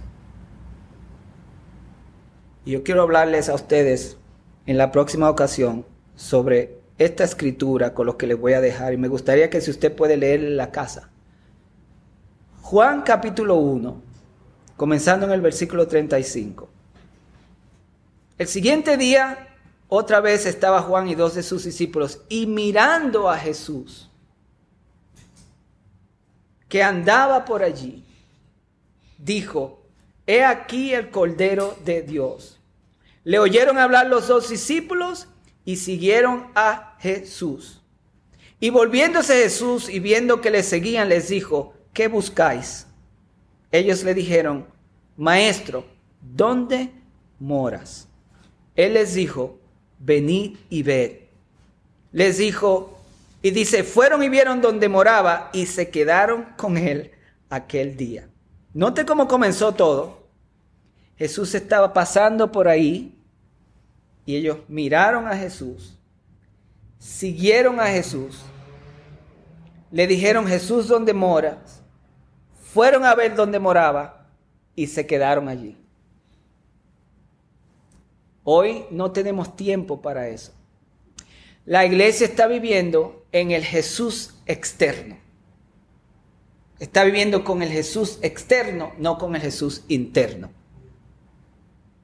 Y 2.65 2.71
yo 2.71 2.83
quiero 2.83 3.03
hablarles 3.03 3.47
a 3.47 3.53
ustedes 3.53 4.17
en 4.65 4.79
la 4.79 4.91
próxima 4.91 5.29
ocasión 5.29 5.85
sobre 6.15 6.79
esta 6.97 7.23
escritura 7.23 7.93
con 7.93 8.07
lo 8.07 8.17
que 8.17 8.25
les 8.25 8.39
voy 8.39 8.53
a 8.53 8.61
dejar 8.61 8.91
y 8.91 8.97
me 8.97 9.07
gustaría 9.07 9.51
que 9.51 9.61
si 9.61 9.69
usted 9.69 9.95
puede 9.95 10.17
leer 10.17 10.43
en 10.43 10.57
la 10.57 10.71
casa. 10.71 11.11
Juan 12.63 13.03
capítulo 13.03 13.55
1, 13.57 14.01
comenzando 14.77 15.27
en 15.27 15.31
el 15.31 15.41
versículo 15.41 15.87
35. 15.87 16.67
El 18.39 18.47
siguiente 18.47 18.97
día, 18.97 19.58
otra 19.89 20.21
vez 20.21 20.45
estaba 20.45 20.81
Juan 20.81 21.09
y 21.09 21.15
dos 21.15 21.35
de 21.35 21.43
sus 21.43 21.65
discípulos 21.65 22.21
y 22.29 22.45
mirando 22.45 23.29
a 23.29 23.37
Jesús, 23.37 24.09
que 26.69 26.81
andaba 26.81 27.43
por 27.43 27.63
allí, 27.63 28.05
dijo, 29.17 29.83
he 30.25 30.45
aquí 30.45 30.93
el 30.93 31.09
Cordero 31.09 31.75
de 31.83 32.03
Dios 32.03 32.59
le 33.29 33.37
oyeron 33.37 33.77
hablar 33.77 34.07
los 34.07 34.27
dos 34.27 34.49
discípulos 34.49 35.27
y 35.63 35.75
siguieron 35.75 36.47
a 36.55 36.95
Jesús. 36.99 37.83
Y 38.59 38.71
volviéndose 38.71 39.43
Jesús 39.43 39.87
y 39.87 39.99
viendo 39.99 40.41
que 40.41 40.49
le 40.49 40.63
seguían, 40.63 41.09
les 41.09 41.29
dijo, 41.29 41.75
¿qué 41.93 42.07
buscáis? 42.07 42.87
Ellos 43.71 44.03
le 44.03 44.15
dijeron, 44.15 44.65
Maestro, 45.15 45.85
¿dónde 46.21 46.91
moras? 47.37 48.07
Él 48.75 48.95
les 48.95 49.13
dijo, 49.13 49.58
venid 49.99 50.57
y 50.69 50.83
ved. 50.83 51.11
Les 52.11 52.37
dijo, 52.37 52.97
y 53.41 53.51
dice, 53.51 53.83
fueron 53.83 54.23
y 54.23 54.29
vieron 54.29 54.61
donde 54.61 54.89
moraba 54.89 55.49
y 55.53 55.65
se 55.65 55.89
quedaron 55.89 56.45
con 56.57 56.77
él 56.77 57.11
aquel 57.49 57.95
día. 57.95 58.27
Note 58.73 59.05
cómo 59.05 59.27
comenzó 59.27 59.73
todo. 59.73 60.27
Jesús 61.17 61.53
estaba 61.53 61.93
pasando 61.93 62.51
por 62.51 62.67
ahí 62.67 63.15
y 64.25 64.35
ellos 64.35 64.59
miraron 64.67 65.27
a 65.27 65.35
Jesús, 65.35 65.97
siguieron 66.97 67.79
a 67.79 67.87
Jesús, 67.87 68.41
le 69.91 70.07
dijeron 70.07 70.47
Jesús 70.47 70.87
dónde 70.87 71.13
moras, 71.13 71.81
fueron 72.73 73.03
a 73.03 73.15
ver 73.15 73.35
dónde 73.35 73.59
moraba 73.59 74.27
y 74.75 74.87
se 74.87 75.05
quedaron 75.05 75.49
allí. 75.49 75.75
Hoy 78.51 78.85
no 78.89 79.11
tenemos 79.11 79.55
tiempo 79.55 80.01
para 80.01 80.27
eso. 80.29 80.53
La 81.67 81.85
iglesia 81.85 82.25
está 82.25 82.47
viviendo 82.47 83.23
en 83.31 83.51
el 83.51 83.63
Jesús 83.63 84.39
externo. 84.47 85.19
Está 86.79 87.03
viviendo 87.03 87.43
con 87.43 87.61
el 87.61 87.69
Jesús 87.69 88.17
externo, 88.23 88.91
no 88.97 89.19
con 89.19 89.35
el 89.35 89.41
Jesús 89.43 89.83
interno. 89.87 90.49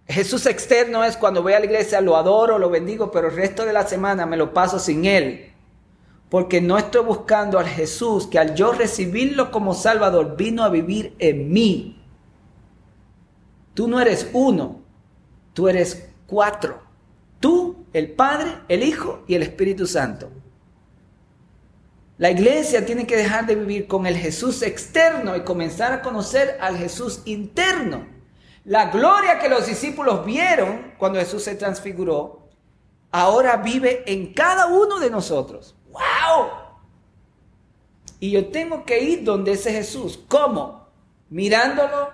Jesús 0.06 0.46
externo 0.46 1.04
es 1.04 1.18
cuando 1.18 1.42
voy 1.42 1.54
a 1.54 1.60
la 1.60 1.66
iglesia, 1.66 2.00
lo 2.00 2.16
adoro, 2.16 2.60
lo 2.60 2.70
bendigo, 2.70 3.10
pero 3.10 3.30
el 3.30 3.36
resto 3.36 3.66
de 3.66 3.74
la 3.74 3.88
semana 3.88 4.28
me 4.28 4.38
lo 4.38 4.54
paso 4.54 4.78
sin 4.78 5.06
Él. 5.06 5.52
Porque 6.30 6.62
no 6.62 6.78
estoy 6.78 7.04
buscando 7.04 7.58
al 7.58 7.66
Jesús 7.66 8.28
que 8.28 8.38
al 8.38 8.54
yo 8.54 8.72
recibirlo 8.72 9.50
como 9.50 9.74
Salvador 9.74 10.38
vino 10.38 10.64
a 10.64 10.70
vivir 10.70 11.16
en 11.18 11.52
mí. 11.52 12.06
Tú 13.74 13.88
no 13.88 14.00
eres 14.00 14.30
uno, 14.32 14.82
tú 15.56 15.70
eres 15.70 16.10
cuatro. 16.28 16.82
Tú, 17.40 17.86
el 17.94 18.12
Padre, 18.12 18.52
el 18.68 18.84
Hijo 18.84 19.24
y 19.28 19.36
el 19.36 19.44
Espíritu 19.44 19.86
Santo. 19.88 20.32
La 22.18 22.32
iglesia 22.32 22.86
tiene 22.86 23.06
que 23.06 23.18
dejar 23.18 23.46
de 23.46 23.56
vivir 23.56 23.88
con 23.88 24.06
el 24.06 24.16
Jesús 24.16 24.62
externo 24.62 25.36
y 25.36 25.44
comenzar 25.44 25.92
a 25.92 26.02
conocer 26.02 26.58
al 26.62 26.78
Jesús 26.78 27.22
interno. 27.26 28.08
La 28.64 28.90
gloria 28.90 29.38
que 29.38 29.50
los 29.50 29.68
discípulos 29.68 30.26
vieron 30.26 30.94
cuando 30.98 31.20
Jesús 31.20 31.44
se 31.44 31.56
transfiguró, 31.56 32.48
ahora 33.12 33.58
vive 33.58 34.04
en 34.12 34.34
cada 34.34 34.68
uno 34.68 35.00
de 35.00 35.10
nosotros. 35.10 35.76
¡Wow! 35.92 36.50
Y 38.20 38.32
yo 38.32 38.48
tengo 38.48 38.86
que 38.86 39.04
ir 39.04 39.24
donde 39.24 39.52
ese 39.52 39.72
Jesús. 39.74 40.20
¿Cómo? 40.28 40.88
Mirándolo, 41.30 42.12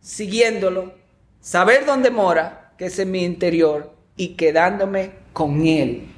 siguiéndolo, 0.00 0.94
saber 1.40 1.84
dónde 1.84 2.10
mora, 2.10 2.61
que 2.76 2.86
es 2.86 2.98
en 2.98 3.10
mi 3.10 3.24
interior, 3.24 3.92
y 4.16 4.34
quedándome 4.34 5.12
con 5.32 5.66
Él. 5.66 6.08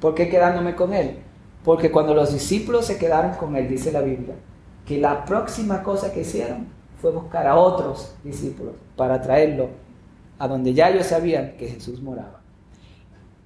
¿Por 0.00 0.14
qué 0.14 0.28
quedándome 0.28 0.74
con 0.74 0.92
Él? 0.92 1.18
Porque 1.64 1.90
cuando 1.90 2.14
los 2.14 2.32
discípulos 2.32 2.86
se 2.86 2.98
quedaron 2.98 3.32
con 3.34 3.56
Él, 3.56 3.68
dice 3.68 3.92
la 3.92 4.00
Biblia, 4.00 4.34
que 4.86 4.98
la 4.98 5.24
próxima 5.24 5.82
cosa 5.82 6.12
que 6.12 6.20
hicieron 6.20 6.68
fue 7.00 7.10
buscar 7.10 7.46
a 7.46 7.56
otros 7.56 8.14
discípulos 8.22 8.74
para 8.96 9.20
traerlo 9.20 9.68
a 10.38 10.48
donde 10.48 10.74
ya 10.74 10.90
ellos 10.90 11.06
sabían 11.06 11.56
que 11.56 11.68
Jesús 11.68 12.00
moraba. 12.00 12.40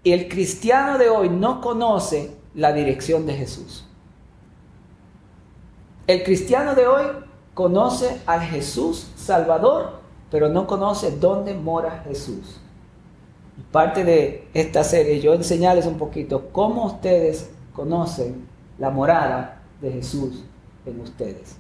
Y 0.03 0.13
el 0.13 0.29
cristiano 0.29 0.99
de 0.99 1.09
hoy 1.09 1.29
no 1.29 1.61
conoce 1.61 2.31
la 2.55 2.73
dirección 2.73 3.27
de 3.27 3.35
Jesús. 3.35 3.87
El 6.07 6.23
cristiano 6.25 6.75
de 6.75 6.87
hoy 6.87 7.05
conoce 7.55 8.21
al 8.27 8.41
Jesús 8.41 9.11
Salvador, 9.17 10.01
pero 10.31 10.49
no 10.49 10.67
conoce 10.67 11.11
dónde 11.19 11.55
mora 11.55 12.03
Jesús 12.07 12.61
parte 13.73 14.05
de 14.05 14.49
esta 14.55 14.85
serie, 14.85 15.21
yo 15.21 15.35
enseñarles 15.35 15.87
un 15.87 15.99
poquito 15.99 16.49
cómo 16.53 16.87
ustedes 16.87 17.51
conocen 17.73 18.47
la 18.79 18.91
morada 18.91 19.63
de 19.81 19.93
Jesús 19.93 20.45
en 20.87 21.01
ustedes. 21.01 21.57